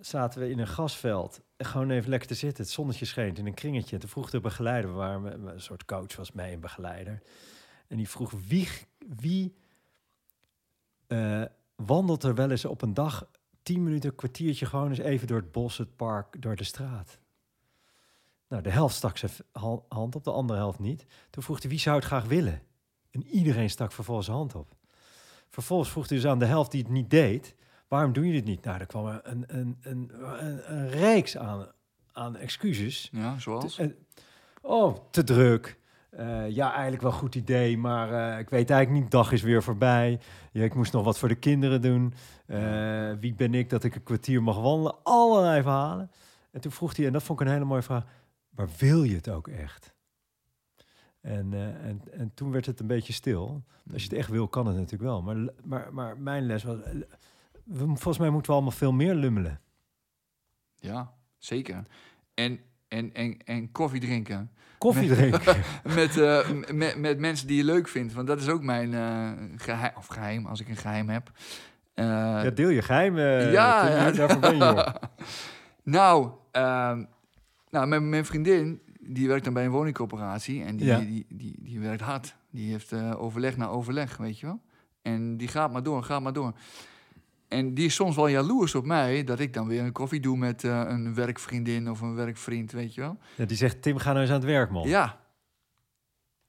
[0.00, 1.40] Zaten we in een gasveld.
[1.58, 2.64] Gewoon even lekker te zitten.
[2.64, 3.94] Het zonnetje scheen in een kringetje.
[3.94, 7.22] En toen vroeg de begeleider, we een soort coach was mee, een begeleider.
[7.86, 8.68] En die vroeg, wie,
[9.16, 9.54] wie
[11.06, 11.44] eh,
[11.76, 13.28] wandelt er wel eens op een dag
[13.62, 17.18] tien minuten, kwartiertje gewoon eens even door het bos, het park, door de straat?
[18.48, 19.32] Nou, de helft stak zijn
[19.88, 21.06] hand op, de andere helft niet.
[21.30, 22.62] Toen vroeg hij, wie zou het graag willen?
[23.10, 24.74] En iedereen stak vervolgens zijn hand op.
[25.48, 27.54] Vervolgens vroeg hij dus aan de helft die het niet deed,
[27.88, 28.64] waarom doe je dit niet?
[28.64, 31.66] Nou, er kwam een, een, een, een, een reeks aan,
[32.12, 33.08] aan excuses.
[33.12, 33.74] Ja, zoals?
[33.74, 33.90] Te- eh,
[34.62, 35.78] oh, te druk.
[36.10, 39.42] Eh, ja, eigenlijk wel een goed idee, maar eh, ik weet eigenlijk niet, dag is
[39.42, 40.20] weer voorbij.
[40.52, 42.14] Ja, ik moest nog wat voor de kinderen doen.
[43.20, 44.96] Wie ben ik dat ik een kwartier mag wandelen?
[45.02, 46.10] Allerlei verhalen.
[46.50, 48.04] En toen vroeg hij, en dat vond ik een hele mooie vraag,
[48.48, 49.94] maar wil je het ook echt?
[51.20, 53.62] En, en, en toen werd het een beetje stil.
[53.92, 55.22] Als je het echt wil, kan het natuurlijk wel.
[55.22, 56.76] Maar, maar, maar mijn les was,
[57.64, 59.60] we, volgens mij moeten we allemaal veel meer lummelen.
[60.76, 61.82] Ja, zeker.
[62.34, 64.50] En, en, en, en koffie drinken.
[64.78, 65.56] Koffie Met- drinken.
[65.94, 68.12] met, eh, met, met mensen die je leuk vindt.
[68.12, 71.30] Want dat is ook mijn eh, geheim, of geheim, als ik een geheim heb.
[71.94, 73.16] Eh, Ja, deel je geheim.
[73.18, 74.10] eh, Ja, ja.
[74.10, 74.92] daarvoor ben je
[75.82, 77.04] nou, ehm,
[77.70, 80.62] nou mijn, mijn vriendin, die werkt dan bij een woningcorporatie.
[80.64, 80.98] En die, Ja.
[80.98, 82.36] die, die, die, werkt hard.
[82.50, 84.60] Die heeft overleg na overleg, weet je wel.
[85.02, 86.52] En die gaat maar door, gaat maar door.
[87.54, 89.24] En die is soms wel jaloers op mij...
[89.24, 92.94] dat ik dan weer een koffie doe met eh, een werkvriendin of een werkvriend, weet
[92.94, 93.18] je wel.
[93.36, 94.88] Ja, die zegt, Tim, ga nou eens aan het werk, man.
[94.88, 95.20] Ja.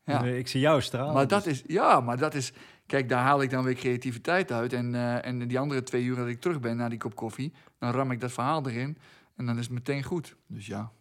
[0.03, 0.23] Ja.
[0.23, 1.13] Eh, Ik zie jou stralen.
[1.13, 2.53] Maar dat dus- is, ja, maar dat is,
[2.85, 4.73] kijk, daar haal ik dan weer creativiteit uit.
[4.73, 7.53] En, eh, en die andere twee uur dat ik terug ben na die kop koffie,
[7.79, 8.97] dan ram ik dat verhaal erin.
[9.35, 10.35] En dan is het meteen goed.
[10.47, 10.91] Dus ja.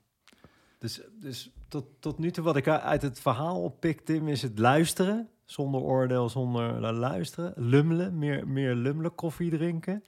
[0.78, 4.58] Dus, dus tot, tot nu toe wat ik uit het verhaal oppik, Tim, is het
[4.58, 5.28] luisteren.
[5.44, 7.52] Zonder oordeel, zonder eh, luisteren.
[7.56, 10.04] Lummelen, meer, meer lummelen, koffie drinken.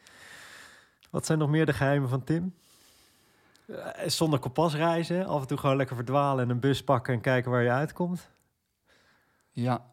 [1.10, 2.54] Wat zijn nog meer de geheimen van Tim?
[3.66, 5.26] Eh, zonder kompas reizen.
[5.26, 8.30] Af en toe gewoon lekker verdwalen en een bus pakken en kijken waar je uitkomt.
[9.50, 9.90] Ja.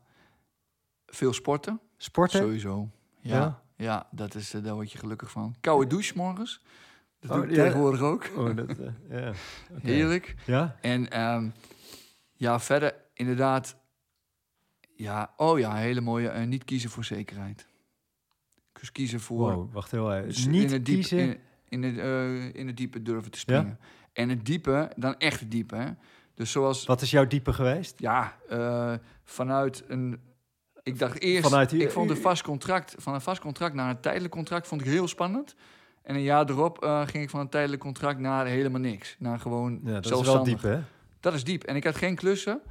[1.05, 2.39] Veel sporten, Sporten.
[2.39, 2.89] sowieso.
[3.19, 3.61] Ja, Ja?
[3.75, 4.07] ja.
[4.11, 5.55] dat is, eh, daar word je gelukkig van.
[5.61, 6.61] Koude douche morgens.
[7.19, 7.63] Dat Oh, doe ik ja.
[7.63, 8.29] tegenwoordig ook.
[8.35, 8.77] Oh, dat.
[9.81, 10.35] Heerlijk.
[10.45, 10.75] Ja?
[10.81, 11.49] En ehm,
[12.33, 13.75] ja, verder inderdaad...
[14.95, 16.29] Ja, oh ja, hele mooie...
[16.29, 17.67] eh, niet kiezen voor zekerheid.
[18.79, 19.53] Dus kiezen voor...
[19.53, 20.27] Wow, wacht heel even.
[20.27, 21.17] Dus Niet in het diep, kiezen.
[21.19, 21.37] In,
[21.69, 23.79] in, het, eh, in het diepe durven te springen.
[24.13, 25.75] En het diepe, dan echt het diepe.
[25.75, 25.89] Hè?
[26.35, 27.99] Dus zoals, Wat is jouw diepe geweest?
[27.99, 30.19] ja, eh, vanuit een...
[30.83, 33.89] Ik dacht eerst, Vanuit die- ik vond een vast contract, van een vast contract naar
[33.89, 35.55] een tijdelijk contract vond ik heel spannend.
[36.01, 39.15] En een jaar erop eh, ging ik van een tijdelijk contract naar helemaal niks.
[39.19, 40.79] Naar gewoon Ja, dat is wel diep, hè?
[41.19, 41.63] Dat is diep.
[41.63, 42.61] En ik had geen klussen.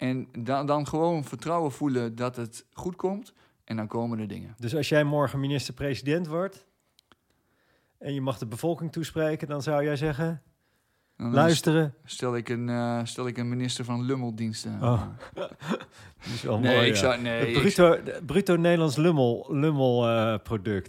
[0.00, 3.32] En dan, dan gewoon vertrouwen voelen dat het goed komt.
[3.64, 4.54] En dan komen er dingen.
[4.58, 6.66] Dus als jij morgen minister-president wordt
[7.98, 10.42] en je mag de bevolking toespreken, dan zou jij zeggen:
[11.16, 11.94] Dan luisteren.
[12.04, 14.82] Stel ik een, eh, stel ik een minister van lummeldiensten.
[14.82, 15.02] Oh,
[15.34, 15.50] Dat
[16.34, 17.00] is wel nee, mooi, ik ja.
[17.00, 17.20] zou...
[17.20, 20.34] Nee, ik bruto, de bruto Nederlands lummel, lummel eh,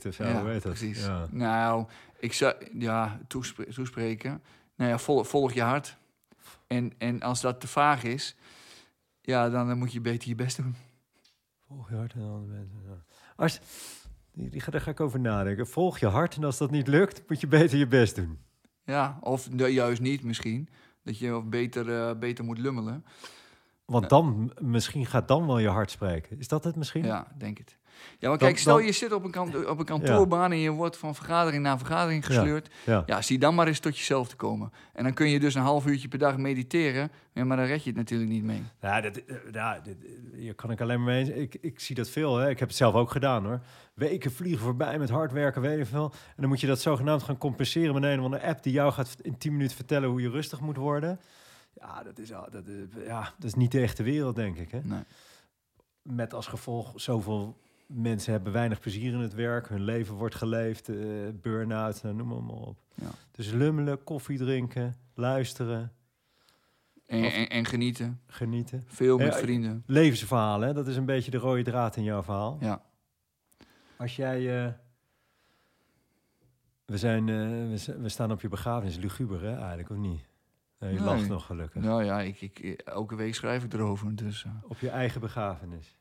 [0.08, 0.62] of zo, Ja, dat?
[0.62, 1.06] precies.
[1.06, 1.28] Ja.
[1.32, 1.86] Nou,
[2.20, 2.54] ik zou...
[2.74, 4.42] Ja, toespre- toespreken.
[4.76, 5.98] Nou ja, vol- volg je hart.
[6.68, 8.36] En, en als dat te vaag is...
[9.22, 10.76] Ja, dan eh, moet je beter je best doen.
[11.68, 12.80] Volg je hart en andere mensen.
[12.86, 13.04] Ja.
[13.36, 13.60] Als,
[14.34, 15.68] die, die, daar ga ik over nadenken.
[15.68, 18.40] Volg je hart en als dat niet lukt, moet je beter je best doen.
[18.84, 20.70] Ja, of juist niet misschien.
[21.04, 23.06] Dat je of beter, eh, beter moet lummelen.
[23.92, 26.40] Want dan, misschien gaat dan wel je hart spreken.
[26.40, 27.04] Is dat het misschien?
[27.06, 27.80] Ja, denk het.
[28.20, 30.58] Ja, maar Dan- kijk, stel dan- je zit op een, kant, op een kantoorbaan en
[30.58, 32.70] je wordt van vergadering naar vergadering gesleurd.
[32.86, 33.04] Ja.
[33.06, 34.72] Ja, zie dan maar eens tot jezelf te komen.
[34.94, 37.12] En dan kun je dus een half uurtje per dag mediteren.
[37.34, 38.64] Ja, maar dan red je het natuurlijk niet mee.
[38.82, 41.30] Ja, dit, eh, ja dit, eh, hier kan ik alleen maar mee eens.
[41.30, 42.38] Ik, ik zie dat veel.
[42.38, 42.50] Hè.
[42.50, 43.60] Ik heb het zelf ook gedaan hoor.
[43.94, 46.12] Weken vliegen voorbij met hard werken, weet je veel.
[46.14, 48.92] En dan moet je dat zogenaamd gaan compenseren met een of andere app die jou
[48.92, 51.20] gaat in 10 minuten vertellen hoe je rustig moet worden.
[51.74, 54.72] Ja, dat is, al- dat is, ja, dat is niet de echte wereld, denk ik.
[54.72, 54.80] Hè.
[54.84, 55.04] Nee.
[56.02, 59.70] Met als gevolg zoveel mensen hebben weinig plezier in het werk.
[59.70, 60.96] Hun leven wordt geleefd, eh
[61.42, 62.80] burn-out, nou, noem maar, maar op.
[62.96, 63.10] Ja.
[63.32, 65.92] Dus lummelen, koffie drinken, luisteren,
[67.06, 68.22] En, en, en genieten.
[68.28, 68.84] genieten.
[68.88, 69.84] Veel met Ja, vrienden.
[69.86, 70.74] Levensverhalen, hè?
[70.74, 72.58] dat is een beetje de rode draad in jouw verhaal.
[72.60, 72.82] Ja.
[73.98, 74.66] Als jij.
[74.66, 74.72] eh,
[76.86, 77.36] we, zijn, eh,
[77.86, 80.30] we, we staan op je begrafenis, luguber, hè, eigenlijk, of niet?
[80.82, 81.06] Nee, je Nee.
[81.06, 81.82] lacht nog gelukkig.
[81.84, 84.16] Nou ja, ik, ik, elke week schrijf ik erover.
[84.16, 84.52] Dus, eh.
[84.68, 85.98] Op je eigen begrafenis.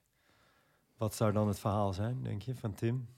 [0.96, 3.08] Wat zou dan het verhaal zijn, denk je, van Tim?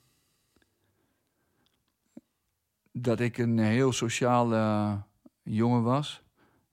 [2.93, 5.03] dat ik een heel sociale
[5.43, 6.23] jongen was.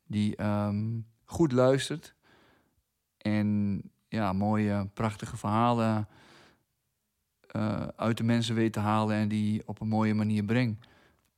[0.08, 2.16] Die ehm, goed luistert.
[3.18, 6.08] En ja, mooie, prachtige verhalen
[7.48, 9.16] eh, uit de mensen weet te halen.
[9.16, 10.88] En die op een mooie manier brengt.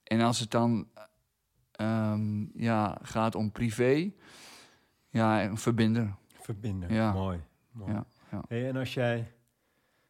[0.04, 0.88] En als het dan
[1.82, 4.11] ehm, ja, gaat om privé.
[5.09, 6.15] Ja, een verbinder.
[6.27, 6.93] Verbinden.
[6.93, 7.11] Ja.
[7.11, 7.43] Mooi.
[7.71, 7.91] mooi.
[7.91, 8.43] Ja, ja.
[8.47, 9.34] Hey, en als jij.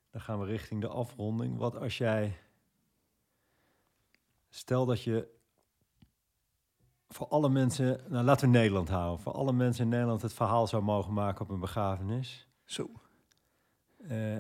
[0.09, 1.57] Dan gaan we richting de afronding.
[1.57, 2.38] Wat als jij.
[4.49, 5.28] Stel dat je.
[7.07, 8.01] Voor alle mensen.
[8.07, 9.19] Nou, laten we Nederland houden.
[9.19, 12.47] Voor alle mensen in Nederland het verhaal zou mogen maken op een begrafenis.
[12.63, 12.89] Zo.
[14.07, 14.38] Eh,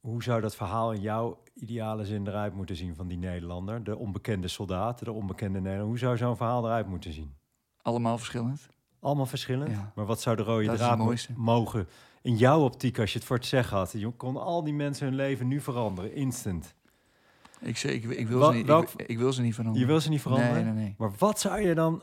[0.00, 3.84] hoe zou dat verhaal in jouw ideale zin eruit moeten zien van die Nederlander?
[3.84, 5.86] De onbekende soldaat, de onbekende Nederlander.
[5.88, 7.34] Hoe zou zo'n verhaal eruit moeten zien?
[7.82, 8.68] Allemaal verschillend.
[9.00, 9.70] Allemaal verschillend.
[9.70, 9.92] Ja.
[9.94, 11.88] Maar wat zou de rode Dat draad mogen
[12.22, 13.92] in jouw optiek als je het voor het zeggen had?
[13.92, 16.74] Je kon al die mensen hun leven nu veranderen, instant.
[17.60, 19.86] Ik, zeg, ik, ik, wil, ze niet, welk- ik, ik wil ze niet veranderen.
[19.86, 20.54] Je wil ze niet veranderen?
[20.54, 20.94] Nee, nee, nee.
[20.98, 22.02] Maar wat zou je dan...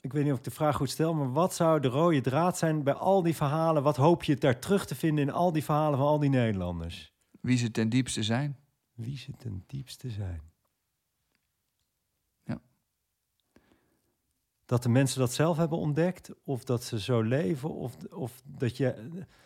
[0.00, 2.58] Ik weet niet of ik de vraag goed stel, maar wat zou de rode draad
[2.58, 3.82] zijn bij al die verhalen?
[3.82, 7.14] Wat hoop je daar terug te vinden in al die verhalen van al die Nederlanders?
[7.40, 8.56] Wie ze ten diepste zijn.
[8.94, 10.40] Wie ze ten diepste zijn.
[12.44, 12.60] Ja.
[14.64, 18.76] Dat de mensen dat zelf hebben ontdekt, of dat ze zo leven, of, of dat
[18.76, 18.94] je.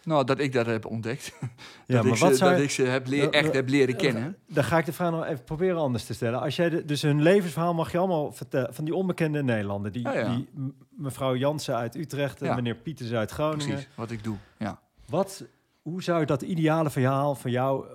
[0.05, 1.33] Nou, dat ik dat heb ontdekt.
[1.41, 1.49] Ja,
[1.95, 3.97] dat, maar ik wat ze, zou dat ik ze heb leer, Ja, echt heb leren
[3.97, 4.37] kennen.
[4.49, 6.41] Dan ga ik de vraag nog even proberen anders te stellen.
[6.41, 10.03] Als jij de, dus hun levensverhaal mag je allemaal vertellen van die onbekende Nederlander, die,
[10.03, 10.35] Ja, ja.
[10.35, 10.49] die
[10.91, 12.55] mevrouw Jansen uit Utrecht en Ja.
[12.55, 13.67] meneer Pieters uit Groningen.
[13.67, 14.37] Precies, wat ik doe.
[14.59, 14.81] Ja.
[15.07, 15.45] Wat,
[15.91, 17.87] hoe zou dat ideale verhaal van jou,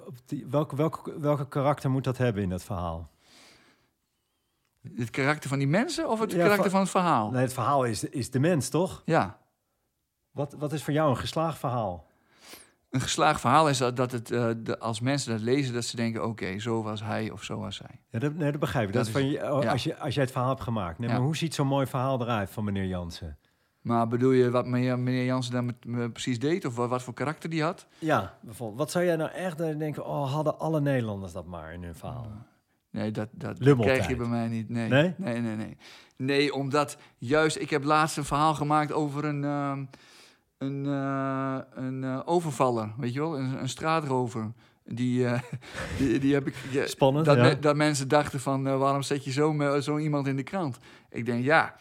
[0.50, 3.10] welke, welke, welke karakter moet dat hebben in dat verhaal?
[4.96, 7.32] Het karakter van die mensen of het Ja, karakter van- het verhaal?
[7.32, 9.02] Nee, het verhaal is, is de mens, toch?
[9.06, 9.38] Ja.
[10.32, 12.08] Wat, wat is voor jou een geslaagd verhaal?
[12.90, 15.96] Een geslaagd verhaal is dat, dat het, eh, de, als mensen dat lezen, dat ze
[15.96, 18.02] denken: oké, zo was hij of zo was zij.
[18.10, 18.94] Ja, dat, nee, dat begrijp ik.
[18.94, 19.72] Dat, Dat is van oh, ja.
[19.72, 21.00] als, je, als jij het verhaal hebt gemaakt.
[21.00, 21.16] Nee, Ja.
[21.16, 23.38] Maar hoe ziet zo'n mooi verhaal eruit van meneer Jansen?
[23.86, 27.04] Maar bedoel je wat meneer, meneer Jansen dan met, me precies deed of wat, wat
[27.04, 27.88] voor karakter die had?
[28.00, 28.80] Ja, bijvoorbeeld.
[28.80, 32.28] Wat zou jij nou echt denken, oh, hadden alle Nederlanders dat maar in hun verhaal?
[32.92, 33.96] Nee, dat, dat Lummeltijd.
[33.98, 34.70] krijg je bij mij niet.
[34.70, 34.90] Nee.
[34.90, 35.14] Nee?
[35.18, 35.78] Nee, nee, nee.
[36.18, 39.86] Nee, omdat juist, ik heb laatst een verhaal gemaakt over een, ehm,
[40.58, 44.52] een, eh, een eh, overvaller, weet je wel, een, een straatrover.
[44.86, 45.40] Die, eh,
[45.98, 46.56] die, die heb ik.
[46.86, 47.44] Spannend, dat, ja.
[47.44, 50.78] me- dat mensen dachten van, waarom zet je zo, me- zo iemand in de krant?
[51.10, 51.76] Ik denk, ja.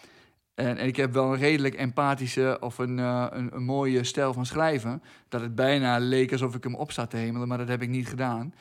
[0.55, 4.32] En, en ik heb wel een redelijk empathische of een, eh, een, een mooie stijl
[4.32, 5.02] van schrijven.
[5.28, 7.88] Dat het bijna leek alsof ik hem op zat te hemelen, maar dat heb ik
[7.88, 8.55] niet gedaan.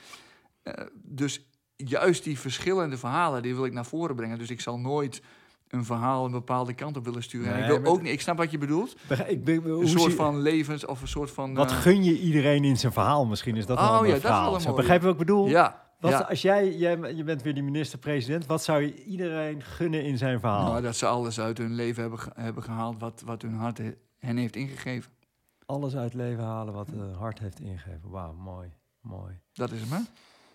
[0.64, 0.74] Eh,
[1.04, 4.38] dus juist die verschillende verhalen, die wil ik naar voren brengen.
[4.38, 5.22] Dus ik zal nooit
[5.68, 7.54] een verhaal een bepaalde kant op willen sturen.
[7.54, 8.96] en ik wil ook niet, ik snap wat je bedoelt.
[9.28, 11.54] Ik, ben- Een soort van levens of een soort van.
[11.54, 13.26] Wat eh, gun je iedereen in zijn verhaal?
[13.26, 14.74] Misschien is dat Oh, wel een dat is wel mooie.
[14.74, 15.48] begrijp je wat ik bedoel?
[15.48, 16.20] ja, Wat, ja.
[16.20, 20.40] Als jij, jij, je bent weer die minister-president, wat zou je iedereen gunnen in zijn
[20.40, 20.70] verhaal?
[20.72, 23.96] Nou, dat ze alles uit hun leven hebben, hebben gehaald wat, wat hun hart he-
[24.18, 25.12] hen heeft ingegeven.
[25.66, 28.10] Alles uit het leven halen wat het hart heeft ingegeven.
[28.10, 29.40] Wauw, mooi, mooi.
[29.54, 30.00] Dat is hem, hè?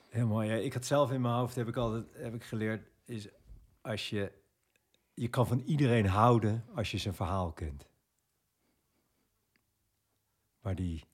[0.08, 0.48] Heel mooi.
[0.48, 3.28] Ja, ik had zelf in mijn hoofd, heb ik altijd heb ik geleerd, is
[3.80, 4.32] als je,
[5.14, 7.86] je kan van iedereen houden als je zijn verhaal kent.
[10.60, 11.04] Maar die,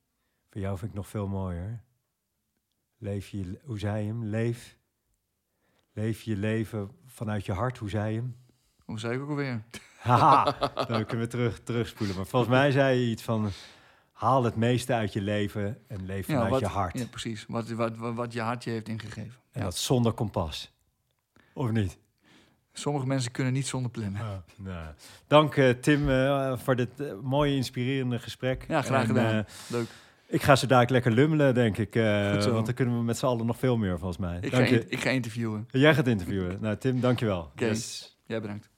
[0.50, 1.82] voor jou vind ik nog veel mooier.
[3.04, 4.24] Leef je, hoe zei je hem?
[4.24, 4.76] Leef,
[5.92, 8.36] leef je leven vanuit je hart, hoe zei je hem?
[8.84, 9.62] Hoe zei ik ook alweer?
[10.00, 10.44] Haha,
[10.74, 12.16] dan kunnen we terug, terugspoelen.
[12.16, 13.50] Maar volgens mij zei je iets van,
[14.12, 16.98] haal het meeste uit je leven en leef vanuit wat, je hart.
[16.98, 17.44] Ja, precies.
[17.48, 19.34] Wat, wat, wat, wat je hart je heeft ingegeven.
[19.52, 19.64] En Ja.
[19.64, 20.72] dat zonder kompas.
[21.54, 21.98] Of niet?
[22.72, 24.44] Sommige mensen kunnen niet zonder plannen.
[24.56, 24.94] nou.
[25.26, 28.64] Dank eh, Tim eh, voor dit eh, mooie, inspirerende gesprek.
[28.68, 29.46] Ja, graag gedaan.
[29.68, 29.88] Leuk.
[30.26, 31.96] Ik ga zo dadelijk lekker lummelen, denk ik.
[31.96, 34.38] eh, want dan kunnen we met z'n allen nog veel meer, volgens mij.
[34.40, 34.84] Ik ga, je.
[34.88, 35.68] ik ga interviewen.
[35.70, 36.58] Jij gaat interviewen.
[36.60, 37.40] Nou, Tim, dankjewel.
[37.40, 37.64] Oké.
[37.64, 38.16] Yes.
[38.26, 38.70] Jij bedankt.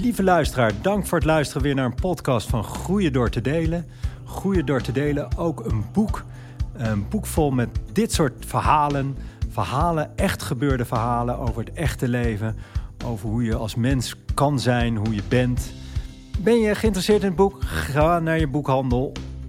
[0.00, 3.86] Lieve luisteraar, dank voor het luisteren weer naar een podcast van Groeien door te delen.
[4.24, 6.24] Groeien door te delen, ook een boek.
[6.72, 9.16] Een boek vol met dit soort verhalen.
[9.48, 12.56] Verhalen, echt gebeurde verhalen over het echte leven.
[13.04, 15.72] Over hoe je als mens kan zijn, hoe je bent.
[16.38, 17.62] Ben je geïnteresseerd in het boek?
[17.64, 19.12] Ga naar je boekhandel.